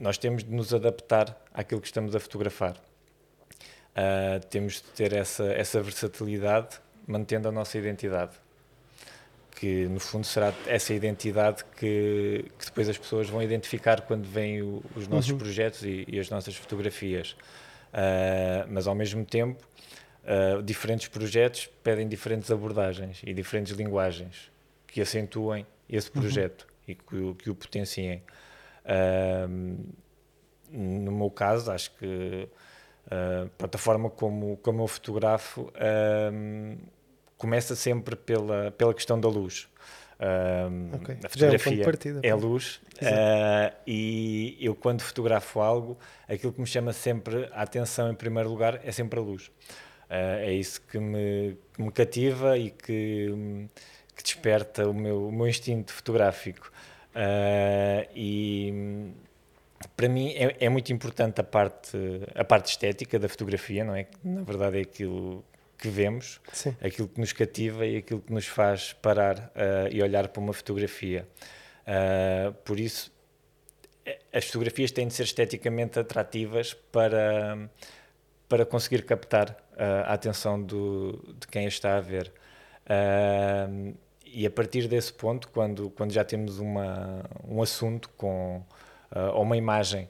nós 0.00 0.18
temos 0.18 0.44
de 0.44 0.50
nos 0.52 0.72
adaptar 0.74 1.36
àquilo 1.54 1.80
que 1.80 1.86
estamos 1.86 2.14
a 2.14 2.20
fotografar. 2.20 2.76
Uh, 3.96 4.44
temos 4.50 4.74
de 4.74 4.82
ter 4.94 5.12
essa, 5.12 5.44
essa 5.52 5.80
versatilidade 5.80 6.78
mantendo 7.06 7.48
a 7.48 7.52
nossa 7.52 7.78
identidade 7.78 8.32
que 9.58 9.86
no 9.88 9.98
fundo 9.98 10.26
será 10.26 10.52
essa 10.66 10.92
identidade 10.92 11.64
que, 11.78 12.44
que 12.58 12.66
depois 12.66 12.88
as 12.90 12.98
pessoas 12.98 13.28
vão 13.28 13.42
identificar 13.42 14.02
quando 14.02 14.26
veem 14.28 14.60
o- 14.62 14.82
os 14.94 15.08
nossos 15.08 15.30
Uhum. 15.30 15.38
projetos 15.38 15.82
e, 15.82 16.04
e 16.06 16.20
as 16.20 16.28
nossas 16.28 16.54
fotografias. 16.54 17.34
Ah, 17.92 18.66
mas 18.68 18.86
ao 18.86 18.94
mesmo 18.94 19.24
tempo, 19.24 19.66
ah, 20.24 20.60
diferentes 20.62 21.08
projetos 21.08 21.66
pedem 21.82 22.06
diferentes 22.06 22.50
abordagens 22.50 23.22
e 23.24 23.32
diferentes 23.32 23.72
linguagens 23.72 24.50
que 24.86 25.00
acentuem 25.00 25.66
esse 25.88 26.10
Uhum. 26.14 26.20
projeto 26.20 26.66
e 26.86 26.94
que, 26.94 27.16
o- 27.16 27.34
que 27.34 27.48
o 27.50 27.54
potenciem. 27.54 28.22
Ah, 28.84 29.46
no 30.70 31.12
meu 31.12 31.30
caso, 31.30 31.70
acho 31.72 31.92
que 31.96 32.48
pronto, 33.56 33.74
a 33.74 33.78
forma 33.78 34.10
como, 34.10 34.56
como 34.58 34.82
eu 34.82 34.86
fotografo 34.88 35.72
começa 37.36 37.74
sempre 37.74 38.16
pela, 38.16 38.70
pela 38.72 38.94
questão 38.94 39.18
da 39.20 39.28
luz. 39.28 39.68
Um, 40.18 40.94
Ok. 40.94 41.14
A 41.14 41.26
é 41.26 41.28
fotografia 41.28 41.84
partida. 41.84 42.20
é 42.22 42.34
luz 42.34 42.80
Exato. 42.98 43.16
uh, 43.16 43.76
e 43.86 44.56
eu 44.58 44.74
quando 44.74 45.02
fotografo 45.02 45.60
algo, 45.60 45.98
aquilo 46.26 46.54
que 46.54 46.60
me 46.60 46.66
chama 46.66 46.92
sempre 46.94 47.50
a 47.52 47.62
atenção 47.62 48.10
em 48.10 48.14
primeiro 48.14 48.48
lugar 48.48 48.80
é 48.82 48.90
sempre 48.92 49.18
a 49.18 49.22
luz. 49.22 49.48
Uh, 50.08 50.40
é 50.40 50.52
isso 50.54 50.80
que 50.80 50.98
me, 50.98 51.58
que 51.74 51.82
me 51.82 51.92
cativa 51.92 52.56
e 52.56 52.70
que, 52.70 53.68
que 54.14 54.22
desperta 54.22 54.88
o 54.88 54.94
meu, 54.94 55.28
o 55.28 55.32
meu 55.32 55.46
instinto 55.46 55.92
fotográfico. 55.92 56.72
Uh, 57.14 58.08
e 58.14 59.12
para 59.94 60.08
mim 60.08 60.32
é, 60.34 60.56
é 60.60 60.68
muito 60.70 60.90
importante 60.92 61.40
a 61.42 61.44
parte, 61.44 61.98
a 62.34 62.44
parte 62.44 62.70
estética 62.70 63.18
da 63.18 63.28
fotografia, 63.28 63.84
não 63.84 63.94
é? 63.94 64.06
Na 64.24 64.42
verdade 64.42 64.78
é 64.78 64.80
aquilo 64.80 65.44
vemos 65.88 66.40
Sim. 66.52 66.74
aquilo 66.82 67.08
que 67.08 67.20
nos 67.20 67.32
cativa 67.32 67.86
e 67.86 67.98
aquilo 67.98 68.20
que 68.20 68.32
nos 68.32 68.46
faz 68.46 68.92
parar 68.92 69.38
uh, 69.38 69.88
e 69.90 70.02
olhar 70.02 70.28
para 70.28 70.40
uma 70.40 70.52
fotografia. 70.52 71.26
Uh, 71.82 72.52
por 72.64 72.78
isso, 72.80 73.12
as 74.32 74.46
fotografias 74.46 74.90
têm 74.90 75.06
de 75.08 75.14
ser 75.14 75.24
esteticamente 75.24 75.98
atrativas 75.98 76.74
para, 76.74 77.68
para 78.48 78.64
conseguir 78.66 79.04
captar 79.04 79.50
uh, 79.50 80.04
a 80.06 80.12
atenção 80.12 80.62
do, 80.62 81.34
de 81.38 81.46
quem 81.48 81.66
está 81.66 81.96
a 81.96 82.00
ver. 82.00 82.32
E 84.24 84.46
a 84.46 84.50
partir 84.50 84.86
desse 84.86 85.12
ponto, 85.12 85.48
quando, 85.48 85.90
quando 85.90 86.12
já 86.12 86.22
temos 86.22 86.58
uma, 86.58 87.24
um 87.48 87.62
assunto 87.62 88.08
com, 88.10 88.62
ou 89.32 89.42
uma 89.42 89.56
imagem 89.56 90.08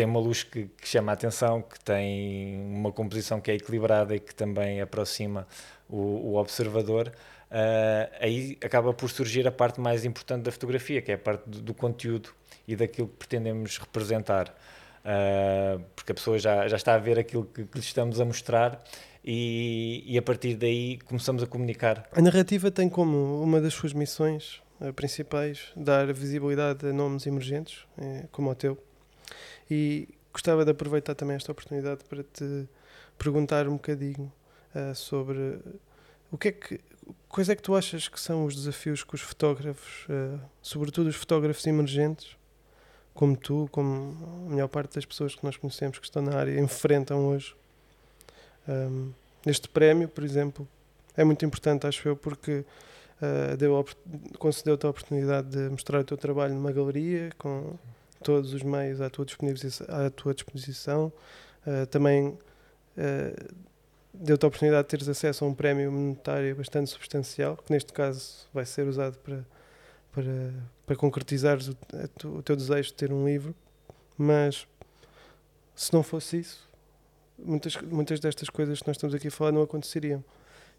tem 0.00 0.06
uma 0.06 0.18
luz 0.18 0.42
que, 0.42 0.64
que, 0.80 0.88
chama 0.88 1.12
a 1.12 1.14
atenção, 1.14 1.60
que 1.60 1.78
tem 1.78 2.58
uma 2.58 2.90
composição 2.90 3.38
que 3.38 3.50
é 3.50 3.54
equilibrada 3.54 4.16
e 4.16 4.18
que 4.18 4.34
também 4.34 4.80
aproxima 4.80 5.46
o, 5.86 5.98
o 5.98 6.36
observador, 6.36 7.08
uh, 7.08 8.16
aí 8.18 8.56
acaba 8.64 8.94
por 8.94 9.10
surgir 9.10 9.46
a 9.46 9.52
parte 9.52 9.78
mais 9.78 10.06
importante 10.06 10.44
da 10.44 10.50
fotografia, 10.50 11.02
que 11.02 11.12
é 11.12 11.16
a 11.16 11.18
parte 11.18 11.42
do, 11.46 11.60
do 11.60 11.74
conteúdo 11.74 12.30
e 12.66 12.74
daquilo 12.74 13.08
que 13.08 13.16
pretendemos 13.16 13.76
representar. 13.76 14.48
Uh, 15.04 15.84
porque 15.94 16.12
a 16.12 16.14
pessoa 16.14 16.38
já, 16.38 16.66
já 16.66 16.76
está 16.76 16.94
a 16.94 16.98
ver 16.98 17.18
aquilo 17.18 17.44
que, 17.44 17.66
que 17.66 17.78
lhe 17.78 17.84
estamos 17.84 18.18
a 18.22 18.24
mostrar 18.24 18.82
e, 19.22 20.02
e, 20.06 20.16
a 20.16 20.22
partir 20.22 20.54
daí 20.54 20.98
começamos 21.04 21.42
a 21.42 21.46
comunicar. 21.46 22.08
A 22.10 22.22
narrativa 22.22 22.70
tem 22.70 22.88
como 22.88 23.42
uma 23.42 23.60
das 23.60 23.74
suas 23.74 23.92
missões 23.92 24.62
uh, 24.80 24.94
principais 24.94 25.70
dar 25.76 26.10
visibilidade 26.10 26.86
a 26.86 26.92
nomes 26.92 27.26
emergentes, 27.26 27.84
eh, 28.00 28.24
como 28.32 28.50
o 28.50 28.54
teu. 28.54 28.78
E 29.70 30.08
gostava 30.32 30.64
de 30.64 30.70
aproveitar 30.70 31.14
também 31.14 31.36
esta 31.36 31.52
oportunidade 31.52 32.04
para 32.04 32.22
te 32.22 32.68
perguntar 33.18 33.68
um 33.68 33.74
bocadinho 33.74 34.32
uh, 34.74 34.94
sobre 34.94 35.60
o 36.30 36.38
que 36.38 36.48
é 36.48 36.52
que 36.52 36.80
quais 37.28 37.48
é 37.48 37.56
que 37.56 37.62
tu 37.62 37.74
achas 37.74 38.08
que 38.08 38.20
são 38.20 38.44
os 38.44 38.54
desafios 38.54 39.02
que 39.02 39.14
os 39.14 39.20
fotógrafos, 39.20 40.06
uh, 40.08 40.40
sobretudo 40.62 41.08
os 41.08 41.16
fotógrafos 41.16 41.66
emergentes, 41.66 42.36
como 43.14 43.36
tu, 43.36 43.68
como 43.72 44.46
a 44.46 44.50
maior 44.50 44.68
parte 44.68 44.94
das 44.94 45.04
pessoas 45.04 45.34
que 45.34 45.44
nós 45.44 45.56
conhecemos 45.56 45.98
que 45.98 46.04
estão 46.04 46.22
na 46.22 46.36
área, 46.36 46.58
enfrentam 46.58 47.26
hoje. 47.26 47.54
Um, 48.68 49.12
este 49.46 49.68
prémio, 49.68 50.08
por 50.08 50.22
exemplo, 50.22 50.66
é 51.16 51.24
muito 51.24 51.44
importante, 51.44 51.86
acho 51.86 52.08
eu, 52.08 52.16
porque 52.16 52.64
uh, 53.20 53.56
deu, 53.56 53.84
concedeu-te 54.38 54.86
a 54.86 54.90
oportunidade 54.90 55.48
de 55.48 55.68
mostrar 55.68 56.00
o 56.00 56.04
teu 56.04 56.16
trabalho 56.16 56.54
numa 56.54 56.72
galeria 56.72 57.30
com 57.36 57.76
todos 58.22 58.52
os 58.54 58.62
meios 58.62 59.00
à 59.00 59.10
tua 59.10 59.24
disposição. 59.24 59.86
À 59.88 60.10
tua 60.10 60.34
disposição. 60.34 61.12
Uh, 61.66 61.86
também 61.86 62.28
uh, 62.28 63.54
deu-te 64.12 64.44
a 64.44 64.48
oportunidade 64.48 64.84
de 64.84 64.88
teres 64.88 65.08
acesso 65.08 65.44
a 65.44 65.48
um 65.48 65.54
prémio 65.54 65.90
monetário 65.90 66.54
bastante 66.56 66.90
substancial, 66.90 67.56
que 67.56 67.72
neste 67.72 67.92
caso 67.92 68.46
vai 68.52 68.64
ser 68.64 68.86
usado 68.86 69.16
para, 69.18 69.44
para, 70.12 70.52
para 70.86 70.96
concretizares 70.96 71.68
o, 71.68 71.76
o 72.28 72.42
teu 72.42 72.56
desejo 72.56 72.88
de 72.88 72.94
ter 72.94 73.12
um 73.12 73.24
livro. 73.24 73.54
Mas 74.16 74.66
se 75.74 75.92
não 75.92 76.02
fosse 76.02 76.38
isso, 76.40 76.68
muitas, 77.38 77.76
muitas 77.76 78.20
destas 78.20 78.50
coisas 78.50 78.80
que 78.80 78.86
nós 78.86 78.96
estamos 78.96 79.14
aqui 79.14 79.28
a 79.28 79.30
falar 79.30 79.52
não 79.52 79.62
aconteceriam. 79.62 80.22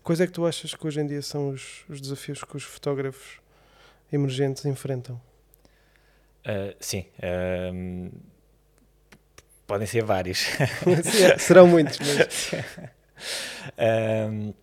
Quais 0.03 0.19
é 0.19 0.27
que 0.27 0.33
tu 0.33 0.45
achas 0.45 0.73
que 0.73 0.87
hoje 0.87 0.99
em 0.99 1.07
dia 1.07 1.21
são 1.21 1.49
os, 1.49 1.83
os 1.87 2.01
desafios 2.01 2.43
que 2.43 2.57
os 2.57 2.63
fotógrafos 2.63 3.39
emergentes 4.11 4.65
enfrentam? 4.65 5.19
Uh, 6.45 6.75
sim. 6.79 7.05
Uh, 7.19 8.11
podem 9.71 9.87
ser 9.87 10.03
vários. 10.03 10.39
Sim, 11.03 11.37
serão 11.37 11.65
muitos, 11.65 11.97
mas... 11.99 12.51
um, 14.29 14.53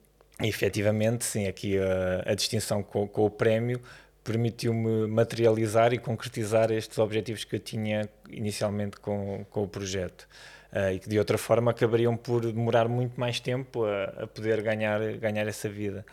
efetivamente, 0.46 1.24
sim, 1.24 1.46
aqui 1.46 1.78
a, 1.78 2.30
a 2.30 2.34
distinção 2.34 2.82
com, 2.82 3.08
com, 3.08 3.24
o 3.24 3.30
prémio 3.30 3.80
permitiu-me 4.22 5.06
materializar 5.06 5.94
e 5.94 5.98
concretizar 5.98 6.70
estes 6.70 6.98
objetivos 6.98 7.44
que 7.44 7.56
eu 7.56 7.60
tinha 7.60 8.06
inicialmente 8.28 8.98
com, 8.98 9.46
com 9.50 9.62
o 9.62 9.68
projeto. 9.68 10.28
Uh, 10.70 10.92
e 10.92 10.98
que 10.98 11.08
de 11.08 11.18
outra 11.18 11.38
forma 11.38 11.70
acabariam 11.70 12.14
por 12.14 12.44
demorar 12.44 12.86
muito 12.86 13.18
mais 13.18 13.40
tempo 13.40 13.86
a, 13.86 14.24
a 14.24 14.26
poder 14.26 14.60
ganhar, 14.60 15.00
ganhar 15.16 15.46
essa 15.48 15.70
vida. 15.70 16.04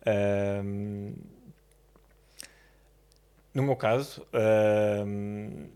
Uh, 0.00 1.12
no 3.58 3.64
meu 3.64 3.74
caso, 3.74 4.22
uh, 4.22 5.68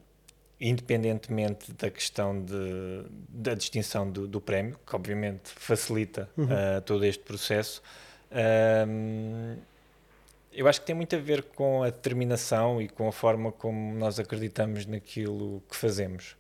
independentemente 0.61 1.73
da 1.73 1.91
questão 1.91 2.41
de, 2.41 3.05
da 3.29 3.55
distinção 3.55 4.09
do, 4.09 4.29
do 4.29 4.41
prémio, 4.41 4.79
que 4.87 4.95
obviamente 4.95 5.51
facilita 5.51 6.31
uhum. 6.37 6.45
uh, 6.45 6.81
todo 6.83 7.05
este 7.05 7.25
processo, 7.25 7.83
uh, 8.31 9.59
eu 10.53 10.69
acho 10.69 10.81
que 10.81 10.87
tem 10.87 10.95
muito 10.95 11.17
a 11.17 11.19
ver 11.19 11.43
com 11.43 11.83
a 11.83 11.87
determinação 11.87 12.81
e 12.81 12.89
com 12.89 13.09
a 13.09 13.13
forma 13.13 13.51
como 13.51 13.99
nós 13.99 14.21
acreditamos 14.21 14.87
naquilo 14.87 15.61
que 15.69 15.75
fazemos 15.75 16.37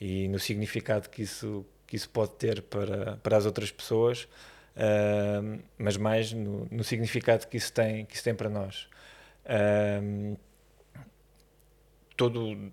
e 0.00 0.28
no 0.28 0.38
significado 0.38 1.08
que 1.08 1.22
isso, 1.22 1.66
que 1.88 1.96
isso 1.96 2.08
pode 2.08 2.34
ter 2.34 2.62
para, 2.62 3.16
para 3.16 3.36
as 3.36 3.46
outras 3.46 3.72
pessoas, 3.72 4.28
mas 5.78 5.96
mais 5.96 6.30
no, 6.30 6.68
no, 6.70 6.84
significado 6.84 7.46
que 7.46 7.56
isso 7.56 7.72
tem, 7.72 8.04
que 8.04 8.14
isso 8.14 8.22
tem 8.22 8.34
para 8.34 8.50
nós. 8.50 8.86
Todo 12.16 12.72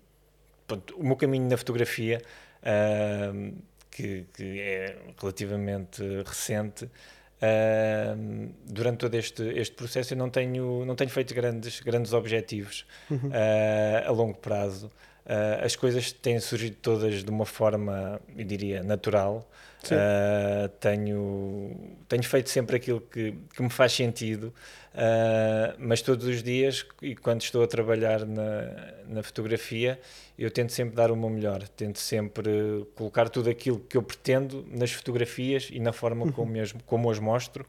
pronto, 0.66 0.96
o 0.96 1.04
meu 1.04 1.16
caminho 1.16 1.48
na 1.48 1.56
fotografia, 1.56 2.22
uh, 2.62 3.52
que, 3.90 4.26
que, 4.34 4.60
é 4.60 4.96
relativamente 5.20 6.02
recente, 6.24 6.84
uh, 6.84 8.52
durante 8.64 8.98
todo 8.98 9.14
este, 9.14 9.42
este 9.58 9.74
processo 9.74 10.14
eu 10.14 10.18
não 10.18 10.30
tenho, 10.30 10.84
não 10.84 10.94
tenho 10.94 11.10
feito 11.10 11.34
grandes, 11.34 11.80
grandes 11.80 12.12
objetivos 12.12 12.86
uhum. 13.10 13.28
uh, 13.28 14.08
a 14.08 14.10
longo 14.10 14.38
prazo. 14.38 14.90
Uh, 15.24 15.64
as 15.64 15.76
coisas 15.76 16.10
têm 16.10 16.40
surgido 16.40 16.76
todas 16.82 17.22
de 17.22 17.30
uma 17.30 17.46
forma, 17.46 18.20
eu 18.36 18.44
diria, 18.44 18.82
natural. 18.82 19.48
Uh, 19.84 20.68
tenho, 20.80 21.96
tenho 22.08 22.22
feito 22.22 22.48
sempre 22.48 22.76
aquilo 22.76 23.00
que, 23.00 23.34
que 23.54 23.62
me 23.62 23.70
faz 23.70 23.92
sentido, 23.92 24.54
uh, 24.94 25.74
mas 25.78 26.02
todos 26.02 26.26
os 26.26 26.40
dias, 26.40 26.86
e 27.00 27.16
quando 27.16 27.42
estou 27.42 27.64
a 27.64 27.66
trabalhar 27.66 28.24
na, 28.24 28.92
na 29.08 29.22
fotografia, 29.24 29.98
eu 30.38 30.50
tento 30.50 30.70
sempre 30.70 30.94
dar 30.94 31.10
o 31.10 31.16
meu 31.16 31.28
melhor, 31.28 31.66
tento 31.68 31.98
sempre 31.98 32.86
colocar 32.94 33.28
tudo 33.28 33.50
aquilo 33.50 33.80
que 33.80 33.96
eu 33.96 34.02
pretendo 34.02 34.64
nas 34.70 34.92
fotografias 34.92 35.68
e 35.70 35.80
na 35.80 35.92
forma 35.92 36.26
uhum. 36.26 36.32
como, 36.32 36.60
as, 36.60 36.72
como 36.86 37.10
as 37.10 37.18
mostro. 37.18 37.66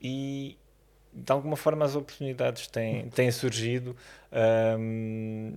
e 0.00 0.56
de 1.12 1.30
alguma 1.32 1.56
forma 1.56 1.84
as 1.84 1.94
oportunidades 1.94 2.66
têm, 2.66 3.08
têm 3.10 3.30
surgido. 3.30 3.96
Um, 4.78 5.52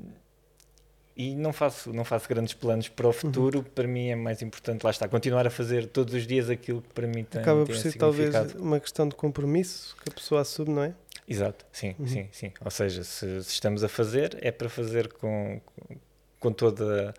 e 1.17 1.33
não 1.33 1.53
faço, 1.53 1.93
não 1.93 2.03
faço 2.03 2.27
grandes 2.27 2.53
planos 2.53 2.89
para 2.89 3.05
o 3.05 3.07
uhum. 3.07 3.13
futuro. 3.13 3.59
Uhum. 3.59 3.63
Para 3.63 3.87
mim 3.87 4.09
é 4.09 4.15
mais 4.15 4.41
importante, 4.41 4.83
lá 4.83 4.91
está, 4.91 5.07
continuar 5.07 5.47
a 5.47 5.49
fazer 5.49 5.87
todos 5.87 6.13
os 6.13 6.27
dias 6.27 6.49
aquilo 6.49 6.81
que 6.81 6.93
para 6.93 7.07
mim 7.07 7.23
tem 7.23 7.41
Acaba 7.41 7.65
por 7.65 7.75
ser 7.75 7.93
talvez 7.93 8.53
uma 8.55 8.79
questão 8.79 9.07
de 9.07 9.15
compromisso 9.15 9.95
que 10.03 10.09
a 10.09 10.13
pessoa 10.13 10.41
assume, 10.41 10.73
não 10.73 10.83
é? 10.83 10.93
Exato, 11.27 11.65
sim, 11.71 11.95
uhum. 11.97 12.07
sim, 12.07 12.27
sim. 12.31 12.51
Ou 12.63 12.69
seja, 12.69 13.03
se, 13.03 13.43
se, 13.43 13.49
estamos 13.49 13.83
a 13.83 13.87
fazer, 13.87 14.37
é 14.41 14.51
para 14.51 14.69
fazer 14.69 15.11
com, 15.13 15.59
com, 16.39 16.51
toda, 16.51 17.13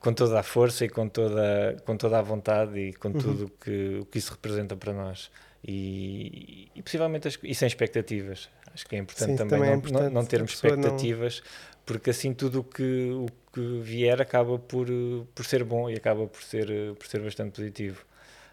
com 0.00 0.12
toda 0.12 0.40
a 0.40 0.42
força 0.42 0.84
e 0.84 0.88
com 0.88 1.08
toda, 1.08 1.76
com 1.86 1.96
toda 1.96 2.18
a 2.18 2.22
vontade 2.22 2.78
e 2.78 2.92
com 2.92 3.08
uhum. 3.08 3.14
tudo 3.14 3.52
que, 3.60 4.00
o 4.00 4.04
que 4.04 4.18
isso 4.18 4.32
representa 4.32 4.76
para 4.76 4.92
nós. 4.92 5.30
E, 5.64 6.70
e 6.74 6.82
possivelmente 6.82 7.28
as, 7.28 7.38
e 7.42 7.54
sem 7.54 7.66
expectativas. 7.66 8.48
Acho 8.72 8.86
que 8.86 8.96
é 8.96 8.98
importante 8.98 9.30
sim, 9.30 9.36
também, 9.36 9.58
também 9.58 9.70
é 9.70 9.74
importante 9.74 10.04
não, 10.04 10.10
não, 10.10 10.26
termos 10.26 10.52
expectativas, 10.52 11.42
não 11.42 11.78
porque 11.84 12.10
assim 12.10 12.34
tudo 12.34 12.60
o 12.60 12.64
que, 12.64 13.10
o 13.12 13.26
que 13.52 13.80
vier 13.80 14.20
acaba 14.20 14.58
por, 14.58 14.86
por 15.34 15.44
ser 15.44 15.64
bom 15.64 15.88
e 15.88 15.94
acaba 15.94 16.26
por 16.26 16.42
ser, 16.42 16.68
por 16.94 17.06
ser 17.06 17.20
bastante 17.22 17.52
positivo. 17.52 18.04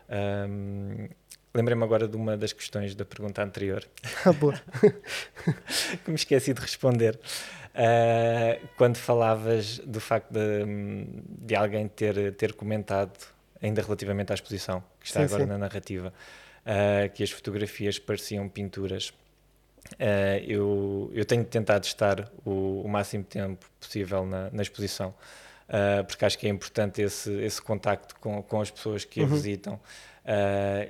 Um, 0.10 1.10
Lembrei-me 1.56 1.84
agora 1.86 2.06
de 2.06 2.18
uma 2.18 2.36
das 2.36 2.51
questões 2.51 2.93
da 2.95 3.06
pergunta 3.06 3.41
anterior. 3.41 3.88
Ah, 4.26 4.34
boa. 4.34 4.56
que 6.03 6.10
me 6.10 6.16
esqueci 6.16 6.53
de 6.53 6.60
responder. 6.60 7.18
Uh, 7.74 8.68
quando 8.78 8.97
falavas 8.97 9.80
do 9.80 10.01
facto 10.01 10.32
de, 10.32 10.66
de 11.45 11.56
alguém 11.56 11.88
ter, 11.88 12.34
ter 12.36 12.53
comentado, 12.53 13.18
ainda 13.62 13.82
relativamente 13.82 14.32
à 14.32 14.36
exposição, 14.36 14.84
que 14.99 15.08
está 15.08 15.22
sim, 15.22 15.26
agora 15.26 15.43
sim. 15.43 15.49
na 15.49 15.58
narrativa, 15.58 16.14
uh, 16.66 17.09
que 17.13 17.24
as 17.24 17.32
fotografias 17.32 17.99
pareciam 17.99 18.47
pinturas. 18.49 19.09
Uh, 19.93 20.41
eu, 20.47 21.11
eu 21.13 21.26
tenho 21.26 21.45
tentado 21.45 21.86
estar 21.86 22.32
o, 22.43 22.82
o 22.84 22.88
máximo 22.88 23.24
tempo 23.24 23.66
possível 23.80 24.26
na, 24.26 24.49
na 24.51 24.61
exposição, 24.63 25.13
uh, 25.70 26.03
porque 26.05 26.26
acho 26.26 26.38
que 26.39 26.47
é 26.47 26.49
importante 26.49 27.01
esse, 27.01 27.32
esse 27.41 27.61
contacto 27.61 28.16
com, 28.20 28.41
com 28.41 28.61
as 28.61 28.72
pessoas 28.72 29.05
que 29.05 29.22
a 29.22 29.24
uhum. 29.24 29.30
visitam. 29.30 29.80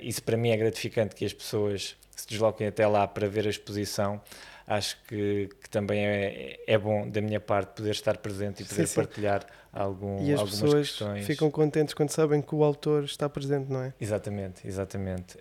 Isso 0.00 0.22
para 0.22 0.34
mim 0.34 0.48
é 0.48 0.56
gratificante 0.56 1.14
que 1.14 1.22
as 1.22 1.34
pessoas 1.34 1.94
se 2.16 2.26
desloquem 2.26 2.66
até 2.66 2.86
lá 2.86 3.06
para 3.06 3.28
ver 3.28 3.46
a 3.46 3.50
exposição. 3.50 4.18
Acho 4.66 4.96
que, 5.06 5.48
que 5.62 5.70
também 5.70 6.04
é, 6.04 6.60
é 6.66 6.76
bom 6.76 7.08
da 7.08 7.20
minha 7.20 7.38
parte 7.38 7.76
poder 7.76 7.92
estar 7.92 8.16
presente 8.18 8.62
e 8.62 8.66
poder 8.66 8.86
sim, 8.86 8.94
sim. 8.94 9.00
partilhar 9.00 9.46
algum, 9.72 10.20
e 10.24 10.32
as 10.32 10.40
algumas 10.40 10.60
pessoas 10.60 10.88
questões. 10.88 11.26
ficam 11.26 11.50
contentes 11.50 11.94
quando 11.94 12.10
sabem 12.10 12.42
que 12.42 12.52
o 12.52 12.64
autor 12.64 13.04
está 13.04 13.28
presente, 13.28 13.70
não 13.70 13.82
é? 13.82 13.94
Exatamente, 14.00 14.66
exatamente. 14.66 15.38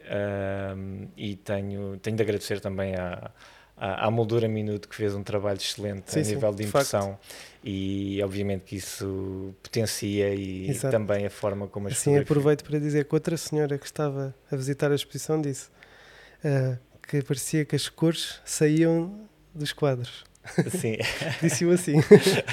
e 1.18 1.36
tenho, 1.38 1.98
tenho 1.98 2.16
de 2.16 2.22
agradecer 2.22 2.60
também 2.60 2.96
à, 2.96 3.32
à, 3.78 4.06
à 4.08 4.12
Moldura 4.12 4.48
Minuto, 4.48 4.88
que 4.88 4.96
fez 4.96 5.16
um 5.16 5.24
trabalho 5.24 5.58
excelente 5.58 6.12
sim, 6.12 6.20
a 6.20 6.24
nível 6.24 6.54
de 6.54 6.64
impressão 6.64 7.18
e 7.64 8.22
obviamente 8.24 8.64
que 8.64 8.76
isso 8.76 9.56
potencia 9.62 10.34
e 10.34 10.70
Exato. 10.70 10.92
também 10.92 11.26
a 11.26 11.30
forma 11.30 11.68
como 11.68 11.88
as 11.88 11.98
Sim, 11.98 12.18
aproveito 12.18 12.64
para 12.64 12.80
dizer 12.80 13.06
que 13.06 13.16
outra 13.16 13.36
senhora 13.38 13.78
que 13.78 13.86
estava 13.86 14.36
a 14.52 14.56
visitar 14.56 14.92
a 14.92 14.96
exposição 14.96 15.42
disse 15.42 15.70
uh, 16.44 16.78
que 17.08 17.22
parecia 17.22 17.66
que 17.66 17.76
as 17.76 17.88
cores 17.88 18.42
saíam 18.46 19.28
dos 19.54 19.72
quadros. 19.72 20.24
Sim. 20.70 20.98
Disse-o 21.42 21.72
assim. 21.72 21.96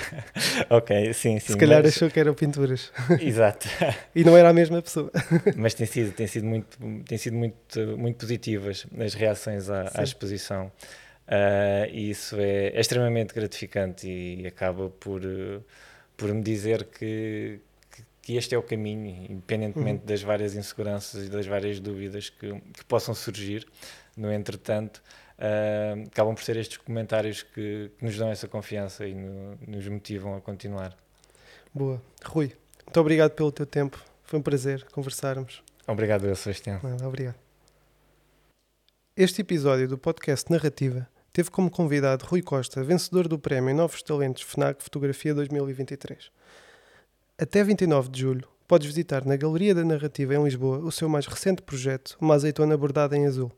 ok, 0.70 1.12
sim, 1.12 1.38
sim. 1.38 1.52
Se 1.52 1.56
calhar 1.58 1.82
mas... 1.82 1.94
achou 1.94 2.10
que 2.10 2.18
eram 2.18 2.34
pinturas. 2.34 2.90
Exato. 3.20 3.68
e 4.14 4.24
não 4.24 4.36
era 4.36 4.48
a 4.48 4.52
mesma 4.52 4.80
pessoa. 4.80 5.10
mas 5.56 5.74
tem 5.74 5.86
sido, 5.86 6.12
tem 6.12 6.26
sido, 6.26 6.46
muito, 6.46 6.78
tem 7.04 7.18
sido 7.18 7.36
muito, 7.36 7.80
muito 7.98 8.16
positivas 8.16 8.86
as 8.98 9.14
reações 9.14 9.68
à, 9.68 9.90
à 9.94 10.02
exposição. 10.02 10.72
Uh, 11.26 11.88
e 11.90 12.10
isso 12.10 12.36
é, 12.36 12.68
é, 12.68 12.80
extremamente 12.80 13.32
gratificante 13.32 14.08
e 14.08 14.46
acaba 14.46 14.90
por, 14.90 15.22
por 16.16 16.32
me 16.34 16.42
dizer 16.42 16.84
que, 16.84 17.60
que 18.20 18.36
este 18.36 18.54
é 18.54 18.58
o 18.58 18.62
caminho, 18.62 19.26
independentemente 19.30 20.00
uhum. 20.00 20.06
das 20.06 20.22
várias 20.22 20.54
inseguranças 20.54 21.26
e 21.26 21.28
das 21.30 21.46
várias 21.46 21.78
dúvidas 21.78 22.28
que, 22.28 22.52
que 22.52 22.84
possam 22.86 23.14
surgir. 23.14 23.66
No 24.16 24.32
entretanto, 24.32 25.02
uh, 25.38 26.06
acabam 26.06 26.34
por 26.34 26.44
ser 26.44 26.56
estes 26.56 26.78
comentários 26.78 27.42
que, 27.42 27.90
que, 27.96 28.04
nos 28.04 28.16
dão 28.16 28.30
essa 28.30 28.46
confiança 28.46 29.06
e 29.06 29.14
no, 29.14 29.58
nos 29.66 29.86
motivam 29.88 30.36
a 30.36 30.40
continuar. 30.40 30.96
Boa. 31.72 32.00
Rui, 32.24 32.52
muito 32.84 33.00
obrigado 33.00 33.32
pelo 33.32 33.50
teu 33.50 33.66
tempo. 33.66 34.02
Foi 34.24 34.38
um 34.38 34.42
prazer 34.42 34.84
conversarmos. 34.92 35.62
Obrigado, 35.86 36.26
eu, 36.26 36.36
Sebastião. 36.36 36.80
Obrigado. 37.04 37.36
Este 39.16 39.42
episódio 39.42 39.88
do 39.88 39.98
podcast 39.98 40.50
Narrativa 40.50 41.08
teve 41.32 41.50
como 41.50 41.70
convidado 41.70 42.24
Rui 42.26 42.42
Costa, 42.42 42.82
vencedor 42.82 43.28
do 43.28 43.38
prémio 43.38 43.74
Novos 43.74 44.02
Talentos 44.02 44.42
FNAC 44.42 44.82
Fotografia 44.82 45.34
2023. 45.34 46.30
Até 47.38 47.64
29 47.64 48.10
de 48.10 48.20
julho, 48.20 48.48
podes 48.68 48.86
visitar 48.86 49.24
na 49.24 49.36
Galeria 49.36 49.74
da 49.74 49.84
Narrativa 49.84 50.34
em 50.34 50.44
Lisboa 50.44 50.78
o 50.78 50.92
seu 50.92 51.08
mais 51.08 51.26
recente 51.26 51.60
projeto, 51.60 52.16
Uma 52.20 52.34
Azeitona 52.34 52.76
Bordada 52.76 53.16
em 53.16 53.26
Azul. 53.26 53.50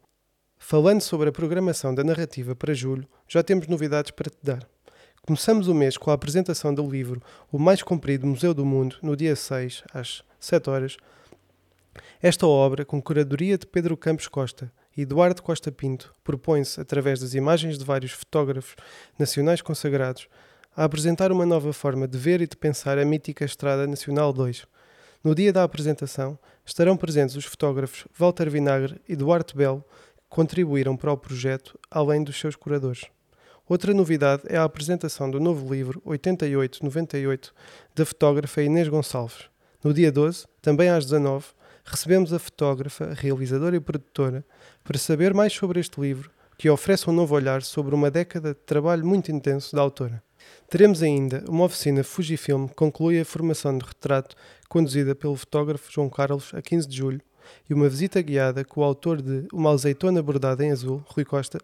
Falando 0.58 1.00
sobre 1.00 1.28
a 1.28 1.32
programação 1.32 1.94
da 1.94 2.02
narrativa 2.02 2.54
para 2.54 2.74
julho, 2.74 3.06
já 3.28 3.42
temos 3.42 3.66
novidades 3.66 4.10
para 4.10 4.30
te 4.30 4.38
dar. 4.42 4.66
Começamos 5.26 5.68
o 5.68 5.74
mês 5.74 5.96
com 5.96 6.10
a 6.10 6.14
apresentação 6.14 6.74
do 6.74 6.88
livro 6.88 7.22
O 7.50 7.58
Mais 7.58 7.82
Comprido 7.82 8.26
Museu 8.26 8.52
do 8.52 8.64
Mundo, 8.64 8.96
no 9.02 9.16
dia 9.16 9.34
6, 9.34 9.84
às 9.92 10.22
7 10.38 10.68
horas. 10.68 10.96
Esta 12.20 12.46
obra, 12.46 12.84
com 12.84 13.00
curadoria 13.00 13.56
de 13.56 13.66
Pedro 13.66 13.96
Campos 13.96 14.28
Costa 14.28 14.72
e 14.96 15.02
Eduardo 15.02 15.42
Costa 15.42 15.72
Pinto, 15.72 16.12
propõe-se, 16.22 16.80
através 16.80 17.20
das 17.20 17.34
imagens 17.34 17.78
de 17.78 17.84
vários 17.84 18.12
fotógrafos 18.12 18.76
nacionais 19.18 19.62
consagrados, 19.62 20.28
a 20.76 20.84
apresentar 20.84 21.30
uma 21.30 21.46
nova 21.46 21.72
forma 21.72 22.08
de 22.08 22.18
ver 22.18 22.40
e 22.40 22.46
de 22.46 22.56
pensar 22.56 22.98
a 22.98 23.04
mítica 23.04 23.44
Estrada 23.44 23.86
Nacional 23.86 24.32
2. 24.32 24.66
No 25.22 25.34
dia 25.34 25.52
da 25.52 25.62
apresentação, 25.62 26.38
estarão 26.66 26.96
presentes 26.96 27.36
os 27.36 27.44
fotógrafos 27.44 28.06
Walter 28.14 28.50
Vinagre 28.50 29.00
e 29.08 29.16
Duarte 29.16 29.56
Belo, 29.56 29.82
contribuíram 30.34 30.96
para 30.96 31.12
o 31.12 31.16
projeto, 31.16 31.78
além 31.88 32.24
dos 32.24 32.36
seus 32.40 32.56
curadores. 32.56 33.04
Outra 33.68 33.94
novidade 33.94 34.42
é 34.46 34.56
a 34.56 34.64
apresentação 34.64 35.30
do 35.30 35.38
novo 35.38 35.72
livro 35.72 36.02
8898 36.04 37.54
da 37.94 38.04
fotógrafa 38.04 38.60
Inês 38.60 38.88
Gonçalves. 38.88 39.48
No 39.84 39.94
dia 39.94 40.10
12, 40.10 40.44
também 40.60 40.88
às 40.88 41.04
19, 41.04 41.46
recebemos 41.84 42.32
a 42.32 42.40
fotógrafa, 42.40 43.14
realizadora 43.14 43.76
e 43.76 43.80
produtora 43.80 44.44
para 44.82 44.98
saber 44.98 45.32
mais 45.32 45.52
sobre 45.52 45.78
este 45.78 46.00
livro 46.00 46.32
que 46.58 46.68
oferece 46.68 47.08
um 47.08 47.12
novo 47.12 47.32
olhar 47.32 47.62
sobre 47.62 47.94
uma 47.94 48.10
década 48.10 48.54
de 48.54 48.60
trabalho 48.66 49.06
muito 49.06 49.30
intenso 49.30 49.76
da 49.76 49.82
autora. 49.82 50.20
Teremos 50.68 51.00
ainda 51.00 51.44
uma 51.48 51.62
oficina 51.62 52.02
Fujifilm 52.02 52.66
que 52.66 52.74
conclui 52.74 53.20
a 53.20 53.24
formação 53.24 53.78
de 53.78 53.86
retrato 53.86 54.34
conduzida 54.68 55.14
pelo 55.14 55.36
fotógrafo 55.36 55.92
João 55.92 56.10
Carlos 56.10 56.50
a 56.52 56.60
15 56.60 56.88
de 56.88 56.96
julho 56.96 57.20
e 57.68 57.74
uma 57.74 57.88
visita 57.88 58.20
guiada 58.20 58.64
com 58.64 58.80
o 58.80 58.84
autor 58.84 59.20
de 59.20 59.46
Uma 59.52 59.72
Azeitona 59.72 60.22
Bordada 60.22 60.64
em 60.64 60.70
Azul, 60.70 61.02
Rui 61.06 61.24
Costa, 61.24 61.58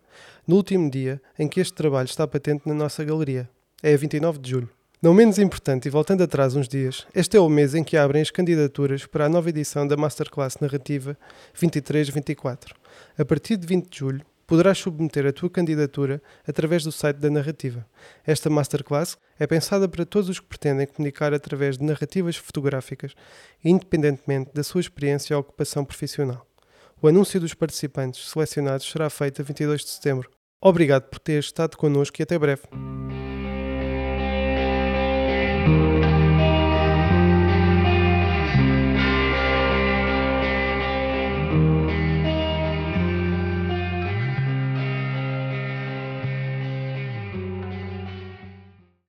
no 0.47 0.57
último 0.57 0.91
dia 0.91 1.21
em 1.39 1.49
que 1.49 1.61
este 1.61 1.75
trabalho 1.75 2.07
está 2.07 2.27
patente 2.27 2.67
na 2.67 2.75
nossa 2.75 3.05
galeria. 3.05 3.49
É 3.83 3.95
a 3.95 3.97
29 3.97 4.39
de 4.39 4.51
julho. 4.51 4.69
Não 5.03 5.15
menos 5.15 5.39
importante, 5.39 5.87
e 5.87 5.91
voltando 5.91 6.23
atrás 6.23 6.55
uns 6.55 6.69
dias, 6.69 7.07
este 7.15 7.35
é 7.35 7.41
o 7.41 7.49
mês 7.49 7.75
em 7.75 7.83
que 7.83 7.97
abrem 7.97 8.21
as 8.21 8.31
candidaturas 8.31 9.07
para 9.07 9.25
a 9.25 9.29
nova 9.31 9.49
edição 9.49 9.87
da 9.87 9.97
Masterclass 9.97 10.59
Narrativa 10.61 11.17
23-24. 11.59 12.73
A 13.17 13.25
partir 13.25 13.57
de 13.57 13.67
20 13.67 13.89
de 13.89 13.99
julho, 13.99 14.27
poderás 14.51 14.79
submeter 14.79 15.25
a 15.29 15.33
tua 15.33 15.49
candidatura 15.49 16.21
através 16.45 16.83
do 16.83 16.91
site 16.91 17.19
da 17.19 17.31
Narrativa. 17.31 17.87
Esta 18.27 18.51
Masterclass 18.51 19.17
é 19.39 19.47
pensada 19.47 19.89
para 19.89 20.05
todos 20.05 20.29
os 20.29 20.41
que 20.41 20.47
pretendem 20.47 20.89
comunicar 20.89 21.33
através 21.33 21.79
de 21.79 21.85
narrativas 21.85 22.35
fotográficas, 22.35 23.15
independentemente 23.65 24.51
da 24.53 24.65
sua 24.65 24.81
experiência 24.81 25.37
ou 25.37 25.43
ocupação 25.43 25.85
profissional. 25.85 26.45
O 27.01 27.07
anúncio 27.07 27.39
dos 27.39 27.55
participantes 27.55 28.29
selecionados 28.29 28.91
será 28.91 29.09
feito 29.09 29.41
a 29.41 29.45
22 29.45 29.83
de 29.83 29.91
setembro. 29.91 30.29
Obrigado 30.61 31.05
por 31.05 31.21
teres 31.21 31.45
estado 31.45 31.77
connosco 31.77 32.21
e 32.21 32.25
até 32.25 32.37
breve. 32.37 32.63